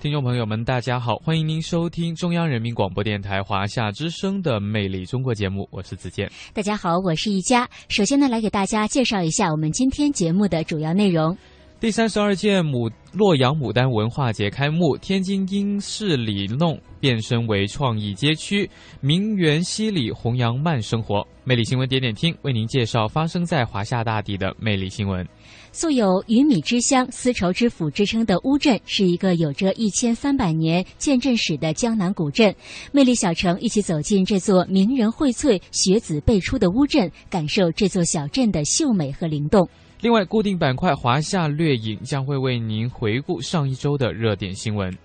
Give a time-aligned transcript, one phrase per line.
[0.00, 6.30] 听众朋友们，大家好，欢迎您收听中央人民广播电台华夏之声的《魅力中国》节目，我是子健。
[6.54, 7.68] 大家好，我是一佳。
[7.88, 11.36] 首先呢，来给大家介绍一下我们今天节目的主要内容。
[11.80, 18.70] 第三十二届牡洛阳牡丹文化节开幕，天津英式里弄变身为创意街区，
[19.00, 21.26] 名园西里弘扬慢生活。
[21.42, 25.26] 魅力新闻点点听，为您介绍发生在华夏大地的魅力新闻。
[25.72, 32.54] 素有“鱼米之乡”“丝绸之府”之称的乌镇，是一个有着一千三百年建镇史的江南古镇。
[32.90, 39.68] 魅力小城一起走进这座名人荟萃、学子辈出的乌镇，感受这座小镇的秀美和灵动。
[40.00, 44.96] 另外，固定板块华夏掠影将会为您回顾上一周的热点新闻。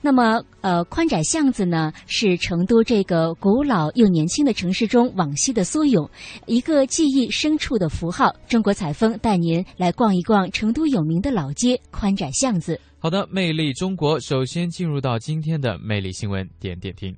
[0.00, 5.98] 那么，呃，宽窄巷子呢，是成都这个古老又年轻的城市中往昔的缩影，
[6.46, 8.32] 一个记忆深处的符号。
[8.48, 12.80] 中国采风带您来逛一逛成都有名的老街宽窄巷子。
[13.00, 17.14] 好的，魅力中国，首先进入到今天的魅力新闻点点听。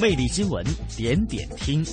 [0.00, 0.64] 魅力新闻
[0.96, 1.84] 点点听。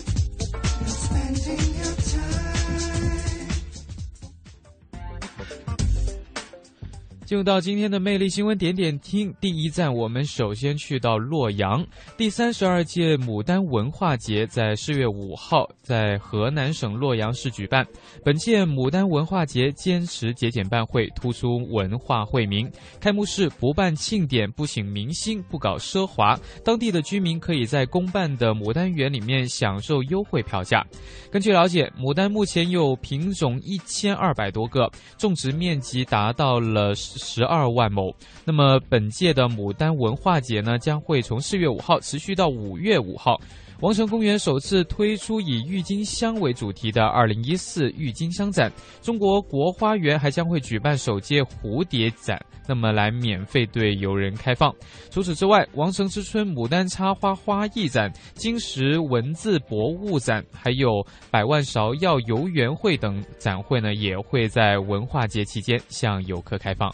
[7.25, 11.85] 进入到今天的魅力新闻点点听，第一站我们首先去到洛阳。
[12.17, 17.85] 第三十二届牡丹文化节在四月五号在河南省洛阳市举办。
[18.25, 22.69] 本届牡丹文化节坚持节俭办会，突出文化惠民。
[22.99, 30.85] 开幕式不办庆典，不请明星，不搞奢华，当地的居民可以在公办的牡丹园里面享受优惠票价。
[31.31, 38.13] 根据了解，牡丹目前有品种一千二百多个，种植面积达到了十二万亩。
[38.45, 43.39] 那么本届的牡丹文化节呢，将会从四月五号持续到五月五号。
[43.79, 54.73] 王城公园首次推出以郁金香为主题的二零一四郁金香展，中国国花园还将会举办首届蝴蝶展，那么来免费对游人开放。
[55.09, 66.89] 除此之外，王城之春牡丹插花花艺展、金石文字博物展，还有百万芍药游园会等展会呢，也会在文化节期间向游客开放。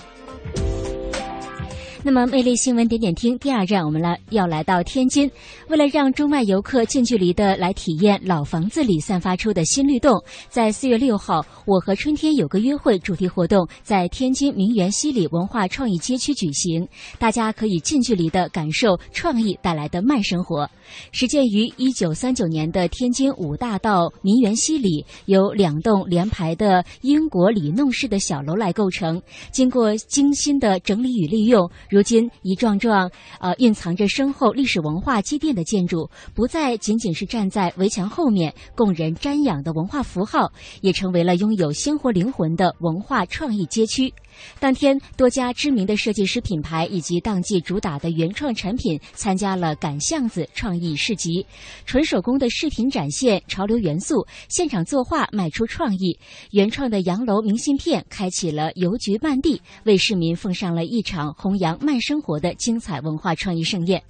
[2.01, 5.29] 那么，魅力新闻点点听第二站，我们来要来到天津。
[5.67, 16.87] 为了让中外游客近距离的来体验老房子里散发出的新律动，在四月六号，我和春天有个约会主题活动在天津名园西里文化创意街区举行，
[17.19, 20.69] 大家可以近距离的感受创意带来的慢生活。
[21.11, 31.69] 始建于一九三九年的天津五大道民园西里，由两栋连排的英国里弄式的小楼来构成，经过精心的整理与利用。
[31.89, 40.51] 如今，一幢幢呃蕴藏着深厚历史文化积淀的建筑，不再仅仅是站在围墙后面供人瞻仰的文化符号，
[40.81, 44.13] 也成为了拥有鲜活灵魂的文化创意街区。
[44.59, 51.45] 当天，多家知名的设计师品牌以及当季主打的原创产品参加了赶巷子创意市集，
[51.85, 56.17] 纯手工的饰品展现潮流元素，现场作画卖出创意，
[56.51, 64.01] 原创的洋楼明信片开启了邮局漫地，为市民奉上了一场弘扬慢生活的精彩文化创意盛宴。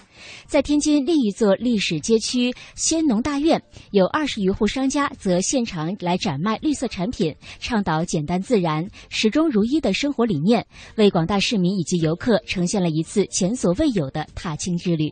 [0.46, 10.66] 在天津另一座历史街区先农大院，有二十余户商家则现场来展卖绿色产品，倡导简单自然、始终如一的生活理念，
[10.96, 15.12] 为广大市民以及游客呈现了一次前所未有的踏青之旅。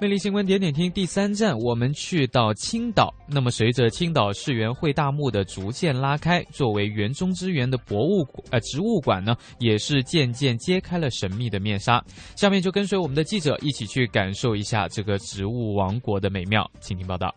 [0.00, 3.14] 魅力新闻点点听第三站，我们去到青岛。
[3.26, 12.04] 那么，随着青岛市园会大幕的逐渐拉开，作为园中之园的博物呃植物馆呢，也是渐渐揭开了神秘的面纱。
[12.36, 17.34] 下面就跟随我们的记者一起去感受一下这个植物王国的美妙，请听报道。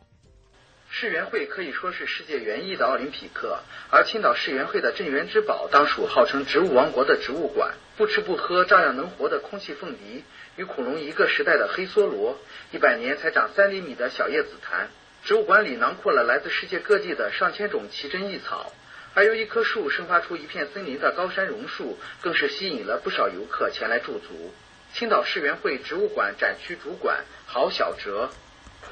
[1.00, 3.60] 世园会可以说是世界园艺的奥林匹克，
[3.92, 7.76] 而青岛世园会的镇园之宝当属号称植物王国的植物馆。
[7.98, 10.24] 不吃不喝照样能活的空气凤梨，
[10.56, 12.40] 与恐龙一个时代的黑梭罗，
[12.72, 14.90] 一百年才长三厘米的小叶紫檀。
[15.24, 18.74] 植物馆里囊括了来自世界各地的上千种奇珍异草，
[19.14, 24.52] 而由一棵树生发出一片森林的高山榕树，更是吸引了不少游客前来驻足。
[24.96, 28.32] 青岛世园会植物馆展区主管郝小哲。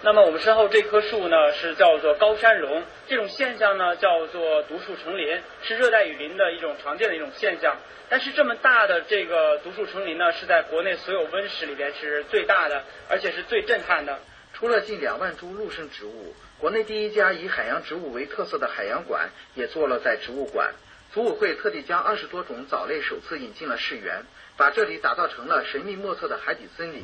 [0.06, 2.84] 那么我们身后这棵树呢，是叫做高山榕。
[3.08, 7.76] 这种现象呢，叫做独树成林，是热带雨林的一种常见的一种现象。
[8.08, 14.20] 但是这么大的这个独树成林呢，是在国内所有温室里边是最大的，而且是最震撼的。
[14.54, 20.76] 除了近两万株陆生植物，国内第一家以海洋植物为特色的海洋馆也坐落在植物馆。
[21.14, 24.22] 组委会特地将二十多种藻类首次引进了世园，
[24.56, 27.04] 把这里打造成了神秘莫测的海底森林。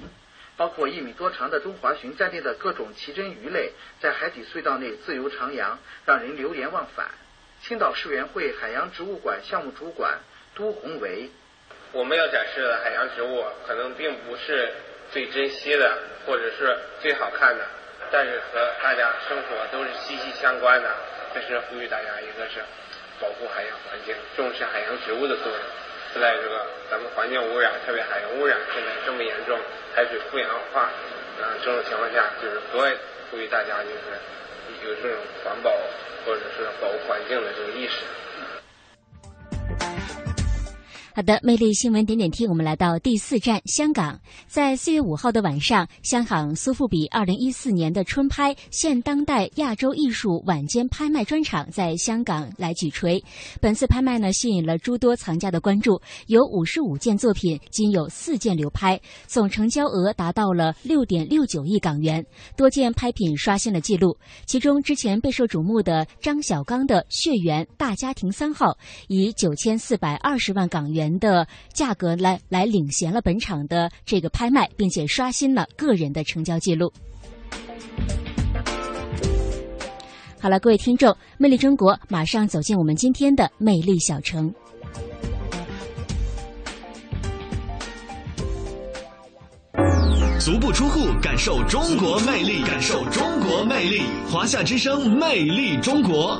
[0.57, 7.09] 包括一米多长的中华鲟在内的各种奇珍鱼类，在海底隧道内自由徜徉，让人流连忘返。
[7.63, 10.19] 青岛世园会海洋植物馆项目主管
[10.55, 11.29] 都宏维：
[11.91, 14.71] 我们要展示的海洋植物，可能并不是
[15.11, 17.65] 最珍惜的，或者是最好看的，
[18.11, 20.89] 但是和大家生活都是息息相关的。
[21.33, 22.59] 这是呼吁大家，一个是
[23.19, 25.59] 保护海洋环境，重视海洋植物的作用。
[26.19, 29.57] 在这个咱们环境污染，特别海洋污染现在这么严重，
[29.95, 32.91] 海水富氧化，啊这种情况下，就是格外
[33.29, 34.19] 呼吁大家就是
[34.83, 35.71] 有这种环保
[36.25, 38.03] 或者是保护环境的这个意识。
[41.13, 44.17] 好的，魅力新闻点点听，我们来到第四站香港。
[44.47, 53.21] 在四月五号的晚上，香港苏富比二零一四年的春拍现当代亚洲艺术晚间拍卖专场在香港来举锤。
[53.59, 58.97] 本次拍卖呢，吸引了诸多藏家的关注，有五十五件作品，仅有四件流拍，
[59.27, 62.25] 总成交额达到了六点六九亿港元，
[62.55, 64.17] 多件拍品刷新了纪录。
[64.45, 68.67] 其中之前备受瞩目的张小刚的《血缘大家庭三号》，
[69.09, 71.00] 以九千四百二十万港元。
[71.01, 76.91] 元的价格来来领衔了本场的这个拍卖，并且刷新了个人的成交记录。
[80.39, 84.53] 好了，各位听众，魅力中国马上走进我们今天的魅力小城。
[90.39, 94.01] 足不出户，感受中国魅力，感受中国魅力。
[94.31, 96.39] 华夏之声，魅力中国。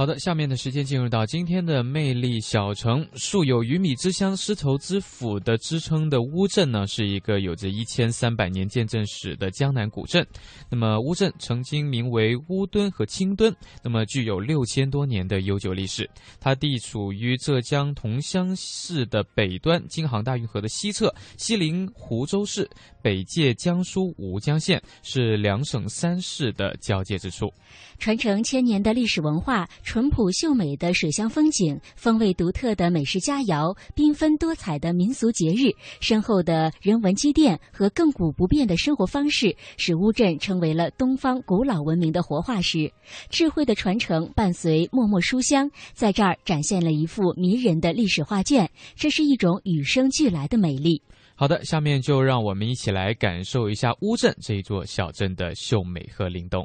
[0.00, 3.06] 好的，下面的时间进入到今天的魅力小城。
[3.16, 10.26] 素有“鱼米之乡、丝绸之府”的之称的乌镇呢，是一个有着一千三百年见证史的江南古镇。
[10.70, 13.54] 那么，乌镇曾经名为乌墩和青墩，
[13.84, 16.08] 那么具有六千多年的悠久历史。
[16.40, 22.66] 它地处于浙江桐乡市的北端，京杭大运河的西侧，西临湖州市，
[23.02, 27.52] 北界江苏吴江县，是两省三市的交界之处。
[27.98, 29.68] 传承千年的历史文化。
[29.92, 42.92] 淳朴秀美的水乡风景，风味独特的美食佳肴，缤纷多彩的民俗节日，深厚的人文积淀和亘古不变的生活方式，使乌镇成为了东方古老文明的活化石。
[43.30, 48.70] 智慧的传承伴随默默书香，在这儿展现了一幅迷人的历史画卷。
[48.94, 51.02] 这是一种与生俱来的美丽。
[51.34, 56.64] 好的，下面就让我们一起来感受一下乌镇这一座小镇的秀美和灵动。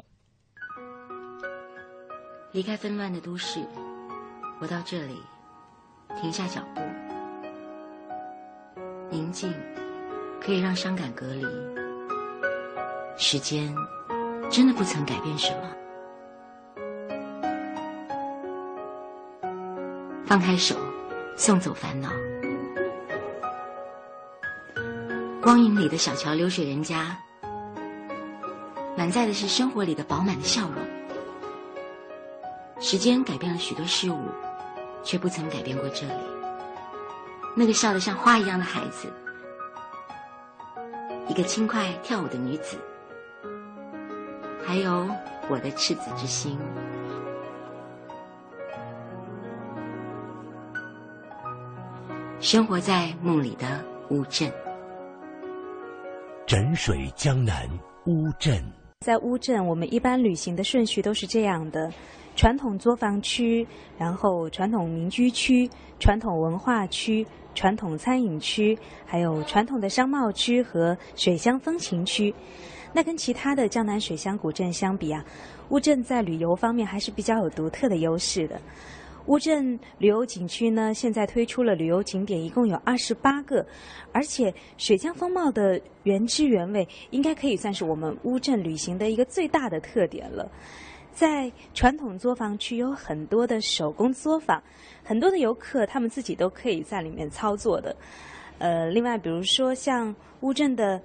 [2.56, 3.60] 离开纷乱的都市，
[4.60, 5.22] 我到这里，
[6.18, 6.80] 停下脚步。
[9.10, 9.52] 宁静
[10.40, 11.44] 可以让伤感隔离，
[13.18, 13.76] 时间
[14.50, 15.68] 真的不曾改变什么。
[20.24, 20.74] 放开手，
[21.36, 22.08] 送走烦恼。
[25.42, 27.18] 光影里的小桥流水人家，
[28.96, 30.95] 满载的是生活里的饱满的笑容。
[32.78, 34.20] 时间改变了许多事物，
[35.02, 36.12] 却不曾改变过这里。
[37.56, 39.10] 那个笑得像花一样的孩子，
[41.26, 42.76] 一个轻快跳舞的女子，
[44.64, 45.08] 还有
[45.48, 46.58] 我的赤子之心。
[52.40, 54.52] 生活在梦里的乌镇，
[56.46, 57.66] 枕水江南
[58.04, 58.62] 乌镇。
[59.00, 61.92] 在乌镇，我们一般旅行的顺序都是这样的。
[62.34, 63.66] 传统作坊区，
[63.98, 65.68] 然后传统民居区、
[66.00, 72.34] 传统文化区、传统餐饮区，还有传统的商贸区和水乡风情区。
[72.94, 75.22] 那跟其他的江南水乡古镇相比啊，
[75.68, 78.60] 乌镇在旅游方面还是比较有独特的优势的。
[79.26, 83.66] 乌镇旅游景区呢，现在推出了旅游景点，一共有二十八个，
[84.12, 90.48] 而且水乡风貌的原汁原味，应该可以算是我们乌镇旅行的一个最大的特点了。
[91.12, 94.62] 在传统作坊区有很多的手工作坊，
[95.02, 97.96] 很多的游客他们自己都可以在里面操作的。
[98.58, 101.00] 呃，另外比如说像乌镇的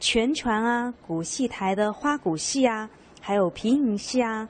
[0.00, 2.88] 全船啊、古戏台的花鼓戏啊，
[3.20, 4.48] 还有皮影戏啊、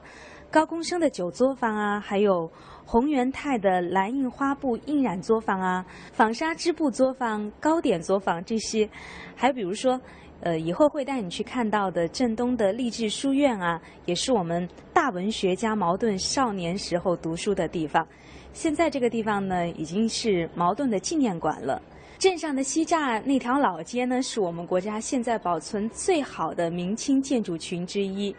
[0.51, 2.49] 高公生的酒作坊啊，还有
[2.91, 8.89] 洪元泰的蓝印花布印染作坊啊、纺纱织布作坊、糕点作坊这些，
[9.35, 10.01] 还比如说。
[10.41, 18.07] 呃，以后会带你去看到的镇东的励志书院啊，也是我们大文学家茅盾少年时候读书的地方。
[18.53, 21.81] 现在这个地方呢，已经是茅盾的纪念馆了。
[22.17, 28.33] 镇上的西栅那条老街呢，是我们国家现在保存最好的明清建筑群之一。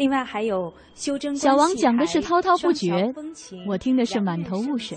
[0.00, 1.36] 另外还有修真。
[1.36, 3.12] 小王讲的是滔滔不绝，
[3.68, 4.96] 我听的是满头雾水。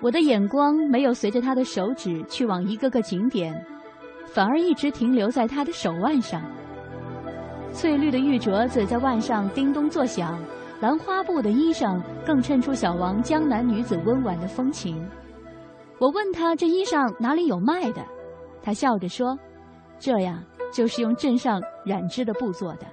[0.00, 3.54] 我的眼光没有随着他的手指去往一个个景点。
[4.26, 6.42] 反而一直停留在他的手腕上，
[7.72, 10.36] 翠绿的玉镯子在腕上叮咚作响，
[10.80, 15.00] 兰花布的衣裳更衬出小王江南女子温婉的风情。
[16.00, 18.04] 我问他这衣裳哪里有卖的，
[18.60, 19.38] 他笑着说
[20.00, 22.86] ：“这呀，就是用镇上染织的布做的。”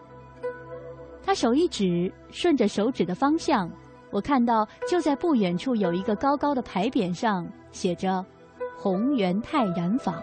[1.24, 3.70] 他手一指，顺着手指的方向，
[4.12, 8.26] 我看到就在不远处有一个高高的牌匾，上写着
[8.78, 10.16] “宏源泰染坊”。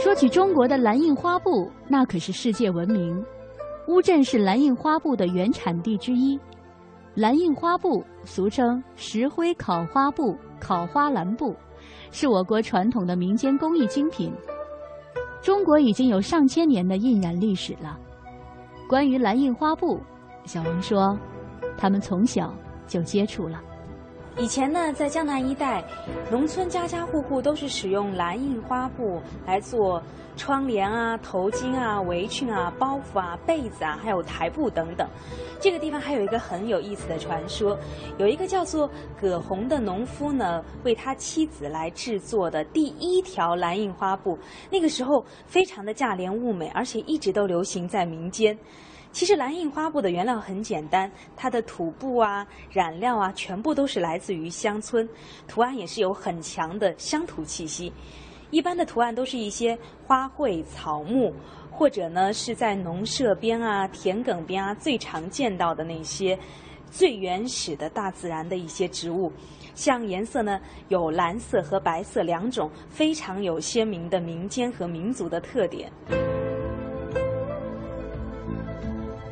[0.00, 3.24] 说起中国的蓝印花布，那可是世界闻名。
[3.88, 6.38] 乌镇是蓝印花布的原产地之一。
[7.14, 11.54] 蓝印花布俗称石灰烤花布、烤花蓝布，
[12.10, 14.32] 是我国传统的民间工艺精品。
[15.40, 17.98] 中国已经有上千年的印染历史了。
[18.88, 20.00] 关于蓝印花布，
[20.44, 21.18] 小王说，
[21.76, 22.52] 他们从小
[22.86, 23.60] 就接触了。
[24.36, 25.84] 以前呢，在江南一带，
[26.30, 30.02] 农村家家户户都是使用蓝印花布来做
[30.38, 35.06] 窗帘啊、头巾啊、围裙啊、包袱啊、被子啊，还有台布等等。
[35.60, 37.76] 这个地方还有一个很有意思的传说，
[38.16, 38.88] 有一个叫做
[39.20, 44.38] 葛洪的农夫呢，为他妻子来制作的第一条蓝印花布，
[44.70, 48.56] 那个时候非常的价廉物美，而且一直都流行在民间。
[49.10, 55.08] 其实蓝印花布的原料很简单，它的土布啊、染料啊，全部都是来自于乡村，
[55.48, 57.92] 图案也是有很强的乡土气息。
[58.50, 61.32] 一般的图案都是一些花卉、草木，
[61.70, 66.38] 或者呢是在农舍边啊、田埂边啊最常见到的那些
[66.90, 69.30] 最原始的大自然的一些植物。
[69.74, 75.92] 像颜色呢有蓝色和白色两种，非常有鲜明的民间和民族的特点。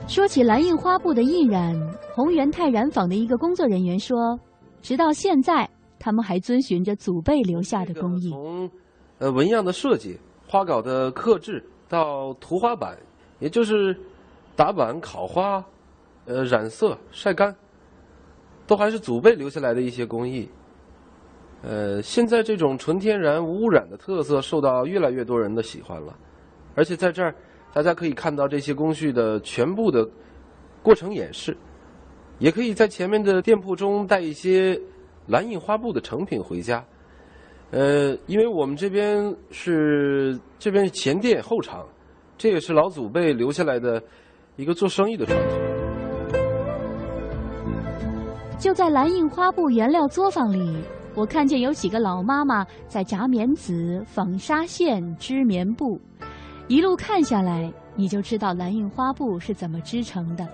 [0.07, 1.75] 说起蓝印花布的印染，
[2.15, 4.39] 宏源泰染坊的一个工作人员说，
[4.81, 5.69] 直到现在，
[5.99, 8.31] 他们还遵循着祖辈留下的工艺。
[8.31, 8.71] 从
[9.19, 12.97] 呃纹样的设计、花稿的刻制到涂花板，
[13.39, 13.97] 也就是
[14.55, 15.65] 打板、烤花、
[16.27, 17.55] 呃染色、晒干，
[18.67, 20.49] 都还是祖辈留下来的一些工艺。
[21.63, 26.17] 呃，现在这种纯天然无污染的特色受到越来越多人的喜欢了，
[26.75, 27.35] 而且在这儿。
[27.75, 30.09] 大家可以看到这些工序的全部的
[30.83, 31.55] 过程演示，
[32.39, 34.81] 也可以在前面的店铺中带一些
[35.27, 36.83] 蓝印花布的成品回家。
[37.73, 41.85] 呃，因为我们这边是这边是前店后厂，
[42.39, 44.03] 这也是老祖辈留下来的
[44.55, 45.59] 一个做生意的传统。
[48.59, 50.79] 就在蓝印花布原料作坊里，
[51.15, 56.01] 我看见有几个老妈妈在炸棉籽、纺纱线、织棉布。
[56.69, 60.49] 一路看下来，你就知道蓝印花布是怎么织成的，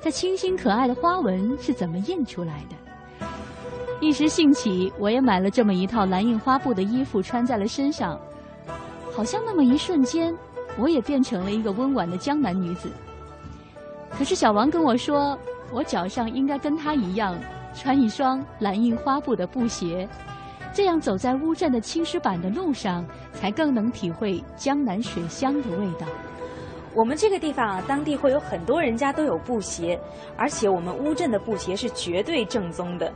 [0.00, 2.87] 这清新可爱的花纹是怎么印出来的。
[4.00, 8.18] 一时兴起，我也买了这么一套蓝印花布的衣服，穿在了身上，
[9.12, 10.32] 好像那么一瞬间，
[10.78, 12.88] 我也变成了一个温婉的江南女子。
[14.10, 15.36] 可是小王跟我说，
[15.72, 17.36] 我脚上应该跟他一样，
[17.74, 20.08] 穿一双蓝印花布的布鞋。
[20.72, 26.06] 这样走在乌镇的青石板的路上，才更能体会江南水乡的味道。
[26.94, 29.98] 我们这个地方啊，当地会有很多人家都有布鞋，
[30.36, 33.12] 而且我们乌镇的布鞋是绝对正宗的，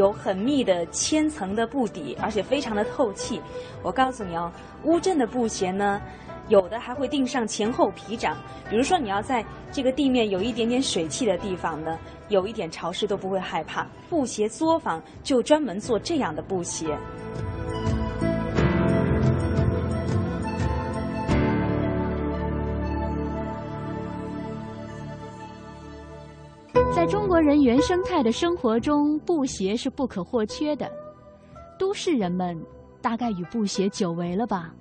[0.00, 3.38] 有很密的千层的布底，而且非常的透气。
[3.82, 4.50] 我告诉你哦，
[4.84, 6.00] 乌镇的布鞋呢。
[6.48, 8.36] 有的还会钉上前后皮掌，
[8.68, 11.96] 比如说你要在这个地面有一点点水汽的地方呢，
[12.28, 13.86] 有一点潮湿都不会害怕。
[14.08, 16.98] 布鞋作坊就专门做这样的布鞋。
[27.30, 30.90] 国人原生态的生活中，布鞋是不可或缺的。
[31.78, 32.60] 都市人们
[33.00, 34.74] 大概与布鞋久违了吧？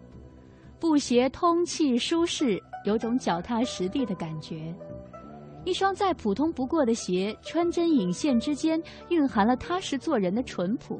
[0.79, 4.75] 布鞋通气舒适，有种脚踏实地的感觉。
[5.63, 10.99] 一双再普通不过的鞋，穿针引线之间蕴含了踏实做人的淳朴。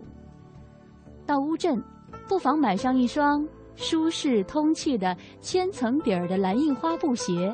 [1.26, 1.84] 到乌镇，
[2.28, 3.44] 不妨买上一双
[3.76, 7.52] 舒适通气的千层底儿的蓝印花布鞋，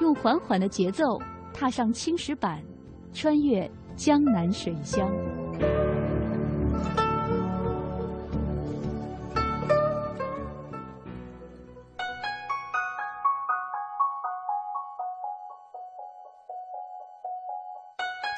[0.00, 1.18] 用缓缓的节奏
[1.54, 2.62] 踏上青石板，
[3.12, 5.10] 穿越江南水乡。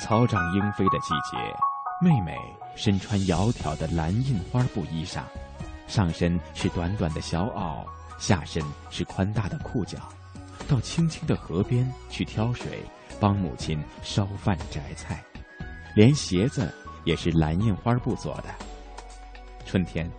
[0.03, 1.39] 草长莺飞的季节，
[2.03, 2.37] 妹妹
[2.75, 5.23] 身穿窈窕的蓝印花布衣裳，
[5.87, 7.85] 上身是短短的小袄，
[8.19, 9.99] 下身是宽大的裤脚，
[10.69, 12.81] 到清清的河边去挑水，
[13.21, 15.23] 帮母亲烧饭摘菜，
[15.95, 16.73] 连鞋子
[17.05, 18.45] 也是蓝印花布做的。
[19.65, 20.11] 春天，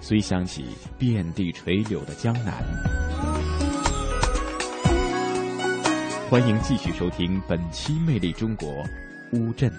[0.00, 0.66] 虽想起
[0.98, 2.54] 遍地垂柳的江南，
[6.30, 8.68] 欢迎继续收听本期《魅力中国》。
[9.32, 9.72] 乌镇，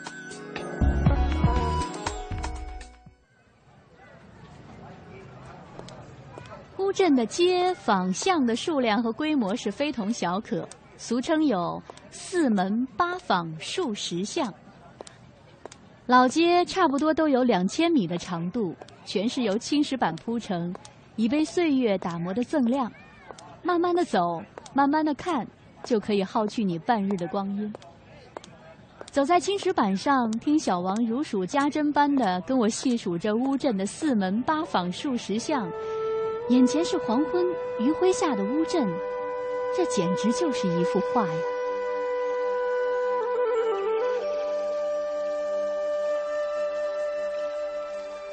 [6.78, 10.68] 乌镇的街坊巷的数量和规模是非同小可，
[10.98, 14.52] 俗称有“四门八坊数十巷”。
[16.08, 18.76] 老街差不多都有两千米的长度，
[19.06, 20.74] 全是由青石板铺成，
[21.16, 22.92] 已被岁月打磨的锃亮。
[23.62, 24.42] 慢慢的走，
[24.74, 25.46] 慢慢的看，
[25.84, 27.72] 就可以耗去你半日的光阴。
[29.12, 35.70] 走在青石板上，听小王如数家珍般的跟我细数着乌镇的四门八坊数十巷，
[36.50, 37.46] 眼前是黄昏
[37.80, 38.88] 余晖下的乌镇，
[39.78, 41.34] 这简直就是一幅画呀！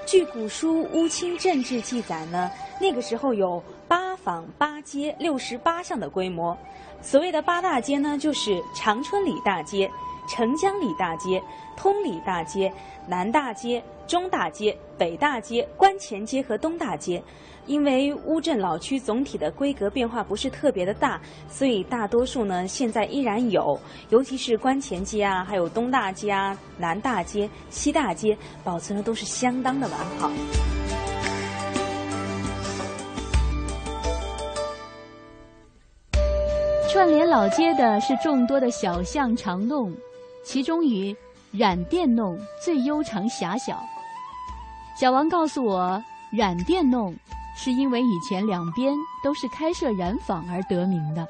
[0.07, 6.57] 据古书《乌青镇志》记载呢，那个时候有八坊八街六十八巷的规模。
[7.03, 9.91] 所谓的八大街呢，就是长春里大街。
[10.27, 11.43] 澄江里大街、
[11.77, 12.73] 通里大街、
[13.07, 17.23] 南大街、中大街、北大街、关前街和东大街，
[17.67, 23.79] 因为乌镇老区总体的规格变化不是特别的大，所以大多数呢现在依然有，
[24.11, 30.31] 尤其是关前街啊，还有东大街啊、南大街、西大街，保存的都是相当的完好。
[36.93, 39.93] 串联老街的是众多的小巷长弄。
[40.45, 41.17] 其中以
[41.51, 43.83] 染店弄最悠长狭小。
[44.95, 47.13] 小王告诉我，染店弄
[47.57, 51.27] 是因为以前两边都是开设染坊而得名的。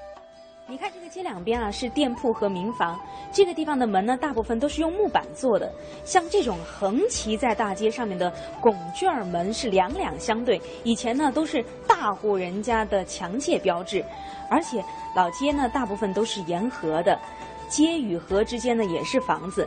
[0.66, 2.98] 你看这个街两边啊，是店铺和民房。
[3.30, 5.70] 这个地方的门呢，大部分都是用木板做的。
[6.04, 14.04] 像这种横骑在大街上面的拱券门是两两相对，以前呢都是大户人家的墙界标志。
[14.50, 14.82] 而且
[15.14, 17.18] 老街呢，大部分都是沿河的。
[17.74, 19.66] 街与河之间呢也是房子，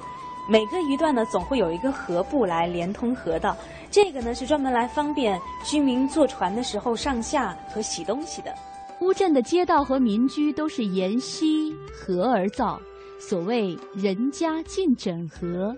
[0.50, 3.54] 每隔一段呢总会有一个河埠来连通河道，
[3.92, 8.56] 这个呢是专门来方便居民坐船的时候上下和洗东西的。
[9.02, 12.80] 乌镇的街道和民居都是沿溪河而造，
[13.20, 15.76] 所谓“人家尽整河”，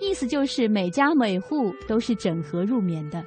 [0.00, 3.20] 意思就是每家每户都是整河入眠的。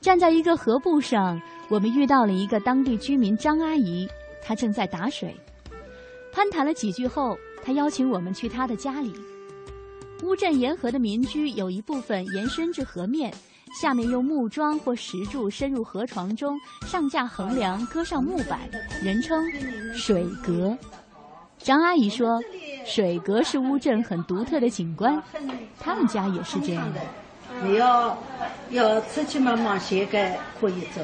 [0.00, 4.08] 站在一个河埠上，我们遇到了一个当地居民张阿姨，
[4.42, 5.36] 她正在打水。
[6.32, 9.12] 攀谈了几句后，他邀请我们去他的家里。
[10.22, 13.32] 乌镇沿河的民居有一部分延伸至河面，
[13.80, 18.60] 下面用木桩或石柱深入河床中，上架横梁，搁上木板，
[19.02, 19.42] 人称
[19.94, 20.76] 水阁。
[21.58, 22.40] 张阿姨说，
[22.84, 25.22] 水阁是乌镇很独特的景观，
[25.78, 27.00] 他们家也是这样的。
[27.62, 28.16] 你要
[28.70, 31.02] 要出去嘛，忙些个可以走，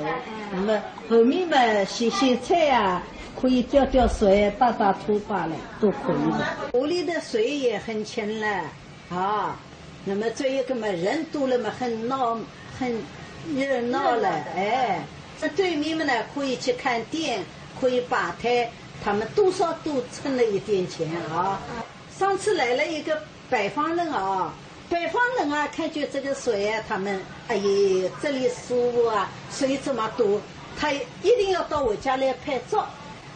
[0.53, 3.03] 那么后面嘛，洗洗菜啊。
[3.41, 6.79] 可以吊吊水、打打土把了，都可以的。
[6.79, 8.65] 屋里的水也很清了，
[9.11, 9.57] 啊，
[10.05, 12.39] 那么这一个嘛，人多了嘛，很闹，
[12.79, 12.97] 很
[13.55, 15.01] 热闹了，哎。
[15.39, 17.45] 这对面嘛呢，可以去看店，
[17.79, 18.71] 可以摆摊，
[19.05, 21.61] 他们多少都存了一点钱啊。
[22.19, 23.21] 上次来了一个
[23.51, 24.55] 北方人啊，
[24.89, 30.41] 北方人啊，看见这个水啊，他们哎呀，这里舒服啊，水这么多，
[30.81, 31.03] 他一
[31.37, 32.89] 定要到我家来拍照。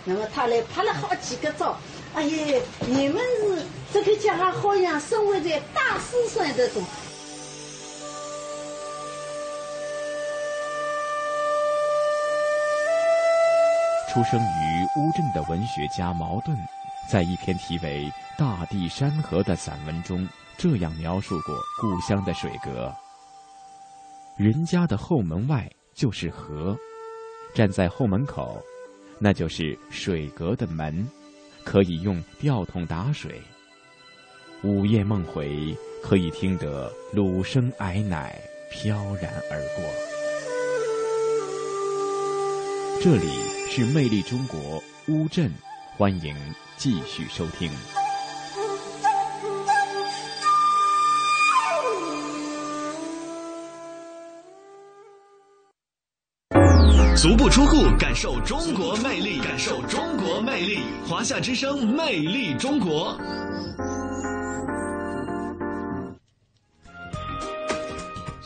[0.05, 1.77] 那么他来拍了好几个照，
[2.15, 6.83] 哎呀，你们是这个家好像生活在大师孙这种。
[14.13, 16.57] 出生于乌镇的文学家茅盾，
[17.09, 22.93] 在一篇题为《大地山河》的散文中，这样描述过故乡的水阁：
[24.37, 26.77] 人家的后门外就是河，
[27.55, 28.61] 站在后门口，
[29.23, 31.07] 那就是水阁的门，
[31.63, 33.39] 可以用吊桶打水。
[34.63, 39.85] 午夜梦回，可以听得乳声矮奶飘然而过。
[43.03, 43.29] 这里
[43.69, 45.53] 是魅力中国乌镇，
[45.99, 46.35] 欢迎
[46.79, 47.71] 继续收听。
[57.21, 60.79] 足不出户，感受中国魅力，感受中国魅力。
[61.07, 63.15] 华夏之声，魅力中国。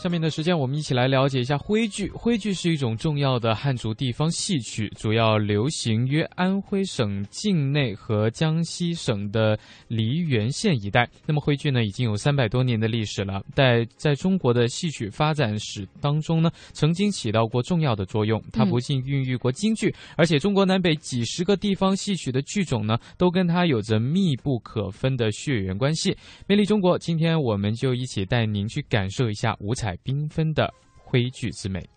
[0.04, 2.10] 下面的时间，我们一起来了解一下徽剧。
[2.10, 11.08] 徽剧是一种重要的汉族地方戏曲，主要流行于安徽省境内和江西省的梨园县一带。
[11.24, 18.38] 那么，徽剧呢，已经有三百多年的历史了，在在中国的戏曲发展史当中呢，曾经起到过重要的作用。
[18.52, 26.14] 它不仅孕育过京剧，而且中国南北几十个地方戏曲的剧种呢，都跟它有着密不可分的血缘关系。
[26.46, 29.93] 魅力中国，今天我们就一起带您去感受一下五彩。
[30.04, 31.88] 缤纷的徽剧之美。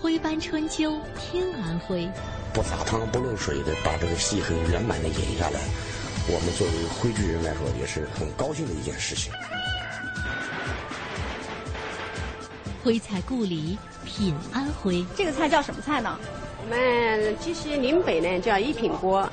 [0.00, 2.08] 徽班春秋，天安徽。
[2.52, 5.60] 不撒汤不漏水的把这个戏很圆满的演下来，
[6.28, 9.32] 我们作为徽剧人来说也是很高兴的一件事情。
[12.84, 13.78] 徽彩故里。
[14.14, 16.18] 品安徽，这个菜叫什么菜呢？
[16.62, 19.26] 我们其实宁北呢叫一品锅。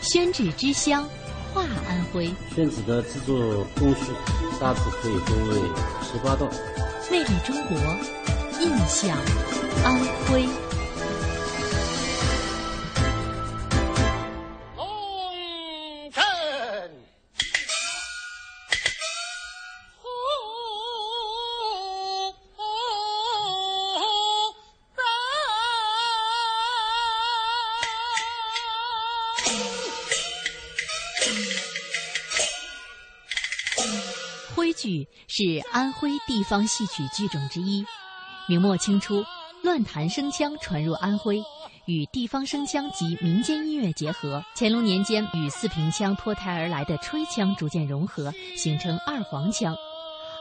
[0.00, 1.04] 宣纸之乡，
[1.52, 2.30] 画安徽。
[2.54, 3.36] 宣纸的制作
[3.78, 4.12] 工序
[4.60, 5.56] 大致可以分为
[6.02, 6.48] 十八道。
[7.10, 7.76] 魅力中国，
[8.60, 9.18] 印象
[9.84, 9.98] 安
[10.28, 10.65] 徽。
[35.72, 37.84] 安徽地方戏曲剧种之一。
[38.48, 39.24] 明末清初，
[39.62, 41.42] 乱弹声腔传入安徽，
[41.86, 44.42] 与地方声腔及民间音乐结合。
[44.54, 49.76] 乾隆年间，与四平腔脱胎而来的吹腔逐渐融合，形成二黄腔。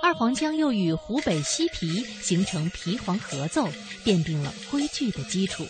[0.04, 3.68] 二黄腔又与湖北西皮形成皮黄合奏，
[4.04, 5.66] 奠定了徽剧的基础。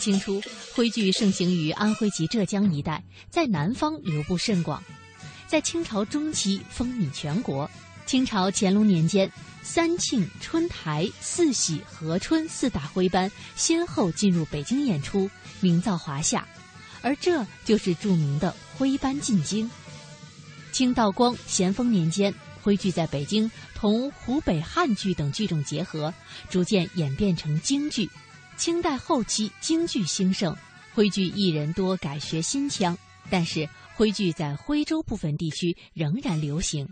[0.00, 0.42] 清初，
[0.74, 4.82] 徽剧盛行于安徽及浙江一带，在南方流布甚广。
[5.46, 7.70] 在清朝中期风靡全国。
[8.08, 16.48] 清朝乾隆年间，三庆、春台、四喜、和春四大徽班先后进入北京演出，名噪华夏，
[17.02, 19.70] 而这就是著名的徽班进京。
[20.72, 26.12] 清道光、咸丰年间，徽剧在北京同湖北汉剧等剧种结合，
[26.48, 28.08] 逐渐演变成京剧。
[28.56, 30.56] 清代后期，京剧兴盛，
[30.94, 32.96] 徽剧艺人多改学新腔，
[33.28, 33.68] 但是。
[33.94, 36.88] 徽剧在徽州部分地区仍然流行，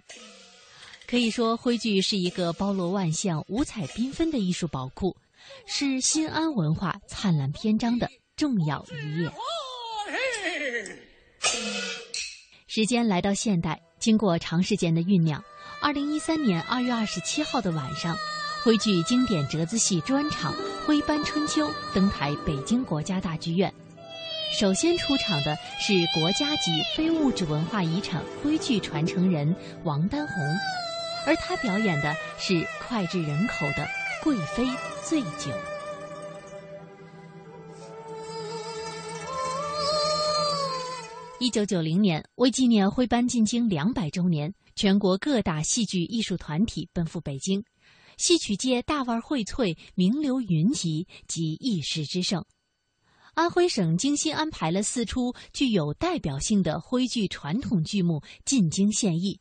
[1.09, 5.17] 可以说徽剧是一个包罗万象、五彩缤纷的艺术宝库，
[5.67, 9.31] 是新安文化灿烂篇章的重要一页。
[12.67, 15.43] 时间来到现代，经过长时间的酝酿，
[15.81, 18.17] 二零一三年二月二十七号的晚上，
[18.65, 20.53] 徽剧经典折子戏专场
[20.87, 23.73] 《徽班春秋》登台北京国家大剧院。
[24.59, 30.37] 首先出场的是国家级非物质文化遗产徽剧传承人王丹红，
[31.27, 33.85] 而他表演的是脍炙人口的
[34.23, 34.65] 《贵妃
[35.05, 35.51] 醉酒》。
[41.39, 47.63] 一九九零年，为纪念徽班进京两百周年，全国各大戏剧艺术团体奔赴北京，
[48.17, 52.45] 戏曲界大腕荟萃，名流云集，集一时之盛。
[53.35, 59.39] 安徽省精心安排了四出具有代表性的徽剧传统剧目进京献艺，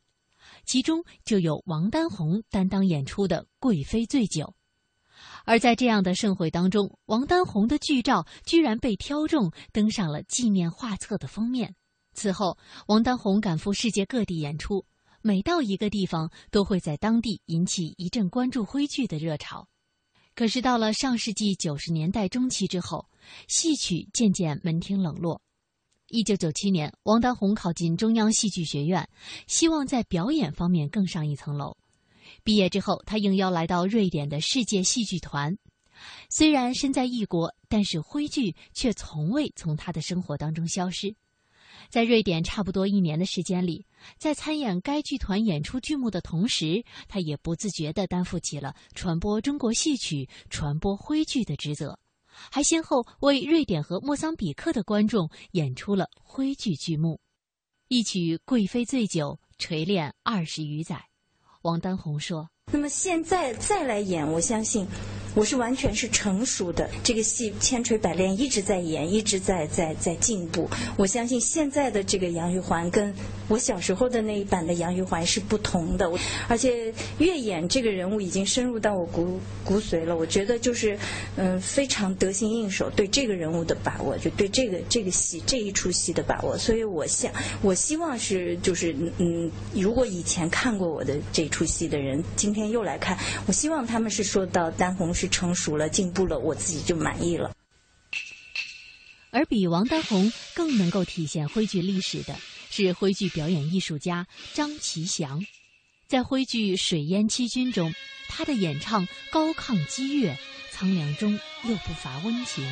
[0.65, 4.45] 其中就有王丹红担当演出的《贵妃醉酒》。
[5.45, 11.75] 而在这样的盛会当中，王丹红的剧照居然被挑中登上了纪念画册的封面。
[12.13, 14.86] 此后，王丹红赶赴世界各地演出，
[15.21, 19.67] 每到一个地方，都会在当地引起一阵关注徽剧的热潮。
[20.34, 23.08] 可是到了上世纪九十年代中期之后，
[23.47, 25.41] 戏曲渐渐门庭冷落。
[26.08, 29.10] 一九九七年，王丹红考进中央戏剧学院，
[29.48, 31.76] 希望在表演方面更上一层楼。
[32.44, 35.58] 毕业之后，他应邀来到瑞典的世界戏剧团。
[36.30, 41.15] 虽然身在异国，但是徽剧却从未从他的生活当中消失。
[41.89, 43.86] 在瑞典差不多一年的时间里，
[44.20, 51.98] 在参演该剧团演出剧目的同时，他也不自觉地担负起了传播中国戏曲、传播徽剧的职责，
[52.52, 57.19] 还先后为瑞典和莫桑比克的观众演出了徽剧剧目。
[57.88, 61.06] 一曲《贵妃醉酒》锤炼二十余载，
[61.62, 64.88] 王丹红说：“那么现在再来演，我相信。”
[65.36, 70.69] 我是完全是成熟的，这个戏千锤百炼，一直在演，一直在在在进步。
[70.95, 73.13] 我相信现在的这个杨玉环跟
[73.50, 76.10] 我小时候的那一版的杨玉环是不同的，
[76.48, 80.15] 而且越演这个人物已经深入到我骨骨髓了。
[80.15, 80.98] 我觉得就是
[81.36, 86.58] 嗯非常得心应手，对这个人物的把握，就对这个这个戏这一出戏的把握。
[86.58, 87.30] 所以我想，
[87.62, 93.17] 我希望是就是嗯，如果以前看过我的这出戏的人，今天又来看，
[93.48, 95.25] 我希望他们是说到丹红是。
[95.28, 97.56] 成熟了，进步了，我自己就满意了。
[99.32, 102.38] 而比王丹红更能够体现徽剧历史的
[102.70, 105.46] 是徽剧表演艺术家张其祥，
[106.08, 107.94] 在徽剧《水淹七军》中，
[108.30, 110.38] 他的演唱高亢激越，
[110.72, 112.66] 苍凉中又不乏温情。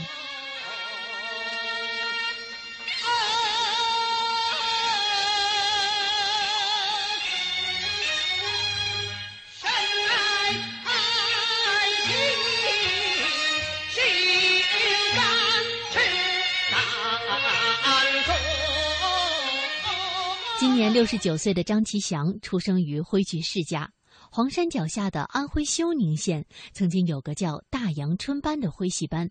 [20.63, 23.91] 今年六十九岁的张其祥出生于徽剧世家，
[24.31, 29.29] 黄山脚下的安徽休宁县曾经有个叫大阳春班的徽戏班，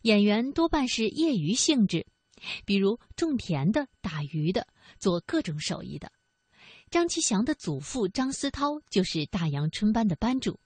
[0.00, 2.06] 演员多半是业余性质，
[2.64, 4.66] 比如种田的、打鱼的、
[4.98, 6.10] 做各种手艺的。
[6.88, 10.58] 张其祥的祖父张思涛就是大阳春班的班主，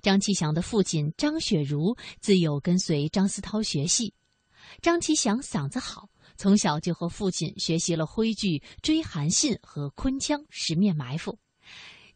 [0.00, 4.14] 张其祥的父亲张雪茹自幼跟随张思涛学戏，
[4.80, 6.08] 张其祥嗓子好。
[6.40, 8.46] 从小就和父亲学习了徽剧
[8.80, 11.32] 《追韩信》和昆腔《十面埋伏》。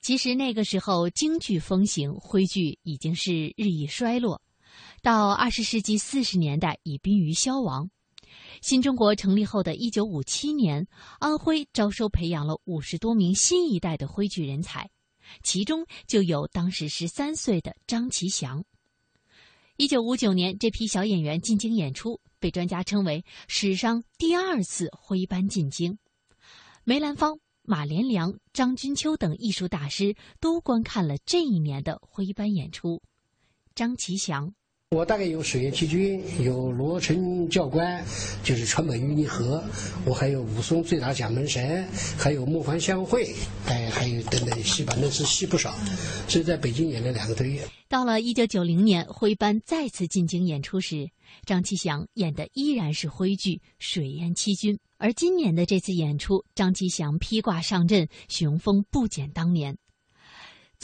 [0.01, 4.41] 其实那个时候京剧风行，徽剧已经是日益衰落，
[5.03, 7.91] 到二十世纪四十年代已濒于消亡。
[8.63, 10.87] 新中国成立后的一九五七年，
[11.19, 14.89] 安徽招收培养了五十多名新一代的徽剧人才，
[15.43, 18.65] 其中就有当时十三岁的张其祥。
[19.77, 22.21] 一九五九年，这批小演员进京演出。
[22.39, 25.99] 被专家称为史上第二次徽班进京，
[26.85, 33.03] 梅兰芳、马连良、张君秋等艺术大师都观看了这一年的徽班演出。
[33.75, 34.55] 张其祥。
[34.91, 38.05] 我大概有水淹七军，有罗成教官，
[38.45, 39.61] 就是川本玉泥河，
[40.05, 41.85] 我还有武松醉打蒋门神，
[42.17, 43.35] 还有木幡相会，
[43.67, 45.75] 哎，还有等等戏吧，那是戏不少。
[46.29, 47.61] 所以在北京演了两个多月。
[47.89, 51.11] 到了一九九零年，徽班再次进京演出时，
[51.45, 59.77] 张其祥演的依然是徽剧《水淹七军》，而今年的这次演出，张其祥披挂上阵，雄风不减当年。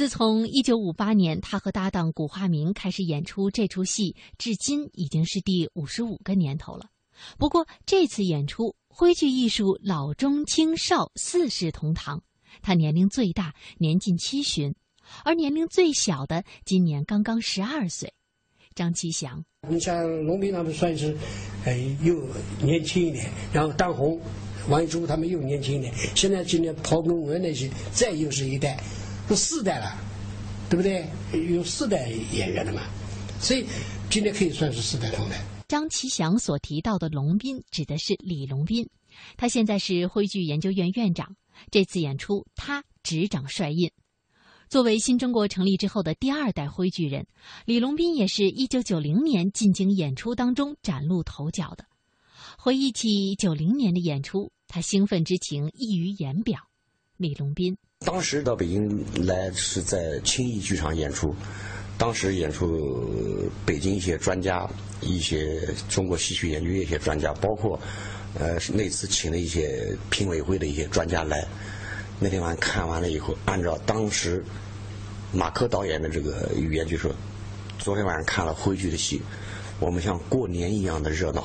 [0.00, 6.86] 自从一九五八年，他和搭档古化明开始演出这出戏，至今已经是第五十五个年头了。
[7.36, 12.22] 不过这次演出，徽剧艺术老中青少四世同堂，
[12.62, 14.74] 他年龄最大，年近七旬，
[15.22, 18.14] 而年龄最小的今年刚刚十二岁。
[18.74, 21.14] 张其祥，你像龙斌他们算是，
[21.66, 22.26] 哎，又
[22.62, 24.18] 年轻一点，然后当红，
[24.70, 28.82] 王一珠他们又年轻一点，现在今年陶根文那些再又是一代。
[29.30, 29.96] 有四代了，
[30.68, 31.08] 对不对？
[31.48, 32.82] 有四代演员了嘛，
[33.38, 33.64] 所以
[34.10, 35.40] 今天可以算是四代同台。
[35.68, 38.90] 张其祥所提到的龙斌指的是李龙斌，
[39.36, 41.36] 他现在是徽剧研究院院长。
[41.70, 43.92] 这次演出他执掌帅印。
[44.68, 47.28] 作为新中国成立之后的第二代徽剧人，
[47.66, 51.84] 李龙斌也是一九九零年进京演出当中崭露头角的。
[52.58, 56.69] 回忆起九零年的演出，他兴奋之情溢于言表。
[57.20, 57.76] 李龙斌。
[58.06, 61.34] 当时到北京来是在青艺剧场演出，
[61.98, 63.10] 当时演出
[63.66, 64.66] 北京一些专家、
[65.02, 67.78] 一些中国戏曲研究院一些专家，包括
[68.38, 71.46] 呃那次请了一些评委会的一些专家来。
[72.18, 74.42] 那天晚上看完了以后，按照当时
[75.30, 77.14] 马克导演的这个语言就说
[77.78, 79.20] ：“昨天晚上看了徽剧的戏，
[79.78, 81.44] 我们像过年一样的热闹。”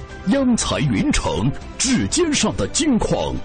[0.27, 3.35] 央财云城，指尖上的金矿。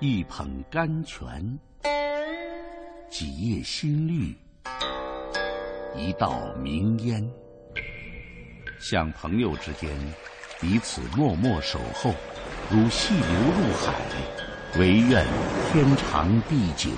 [0.00, 1.58] 一捧甘泉，
[3.10, 4.34] 几叶新绿，
[5.94, 7.22] 一道明烟。
[8.78, 9.90] 像朋友之间，
[10.58, 12.14] 彼此默默守候，
[12.70, 13.92] 如细流入海，
[14.78, 15.22] 唯愿
[15.70, 16.88] 天长地久。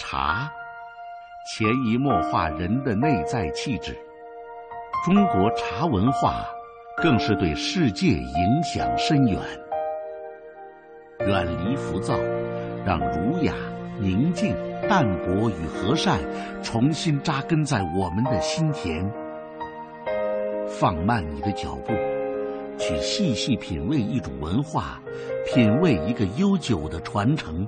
[0.00, 0.50] 茶，
[1.54, 3.96] 潜移默化人的内在气质。
[5.04, 6.46] 中国茶文化，
[6.96, 9.36] 更是对世界影响深远。
[11.26, 12.16] 远离浮躁，
[12.86, 13.52] 让儒雅、
[13.98, 14.54] 宁静、
[14.88, 16.20] 淡泊与和善
[16.62, 19.04] 重新扎根在我们的心田。
[20.68, 21.92] 放慢你的脚步，
[22.78, 25.02] 去细细品味一种文化，
[25.52, 27.66] 品味一个悠久的传承。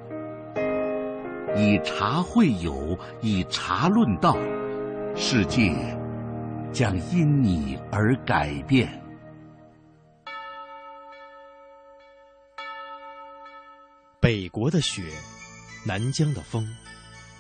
[1.57, 4.37] 以茶会友，以茶论道，
[5.16, 5.73] 世界
[6.75, 9.01] 将因你而改变。
[14.21, 15.05] 北国的雪，
[15.87, 16.67] 南疆的风，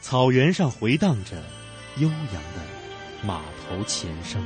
[0.00, 1.36] 草原上回荡着
[1.96, 2.60] 悠扬的
[3.26, 4.40] 马头琴声。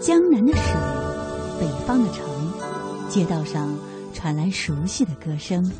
[0.00, 0.64] 江南的水，
[1.60, 2.24] 北方的城。
[3.10, 3.78] 街道上
[4.14, 5.70] 传来熟悉的歌声。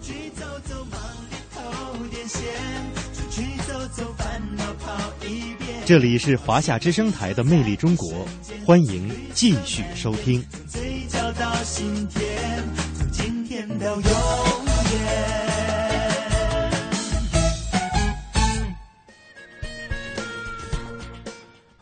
[5.87, 8.11] 这里是华夏之声台的《魅力中国》，
[8.65, 10.43] 欢迎继续收听。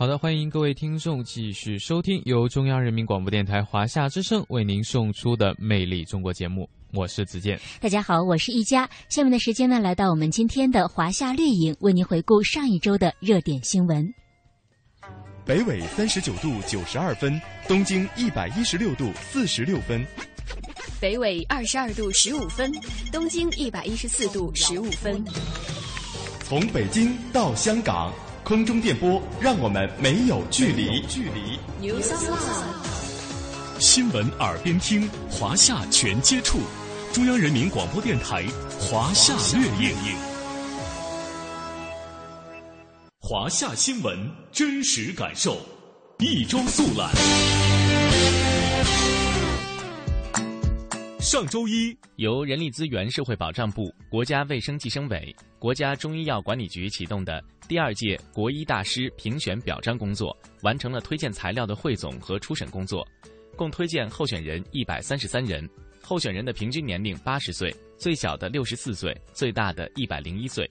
[0.03, 7.57] 好的，欢迎各位听众继续收听由中央人民广播电台华夏之声为您送出的《魅力中国》节目，我是子健。
[7.81, 8.91] 大家好，我是一佳。
[9.09, 14.13] 下面的时间呢，来到我们今天的华夏绿影，为您回顾上一周的热点新闻。
[15.45, 20.05] 北纬三十九度九十二分，东经一百一十六度四十六分；
[21.01, 22.73] 北纬二十二度十五分，
[23.13, 25.25] 东经一百一十四度十五分。
[26.43, 28.13] 从北京到香港。
[28.45, 31.01] 空中电波，让我们没有距离。
[31.07, 31.59] 距离。
[33.79, 36.59] 新闻耳边听，华夏全接触。
[37.13, 38.45] 中央人民广播电台
[38.81, 40.17] 华夏略影。
[43.21, 44.19] 华夏新闻
[44.51, 45.59] 真实感受，
[46.19, 47.11] 一周速览。
[51.33, 63.03] 上周一，由人力资源社会保障部、国家卫生计生委、国家中医药管理局启动的第二届国医大师评选表彰工作，完成了推荐材料的汇总和初审工作，
[63.57, 65.67] 共推荐候选人一百三十三人。
[66.03, 70.71] 候选人的平均年龄八十岁，最小的六十四岁，最大的一百零一岁。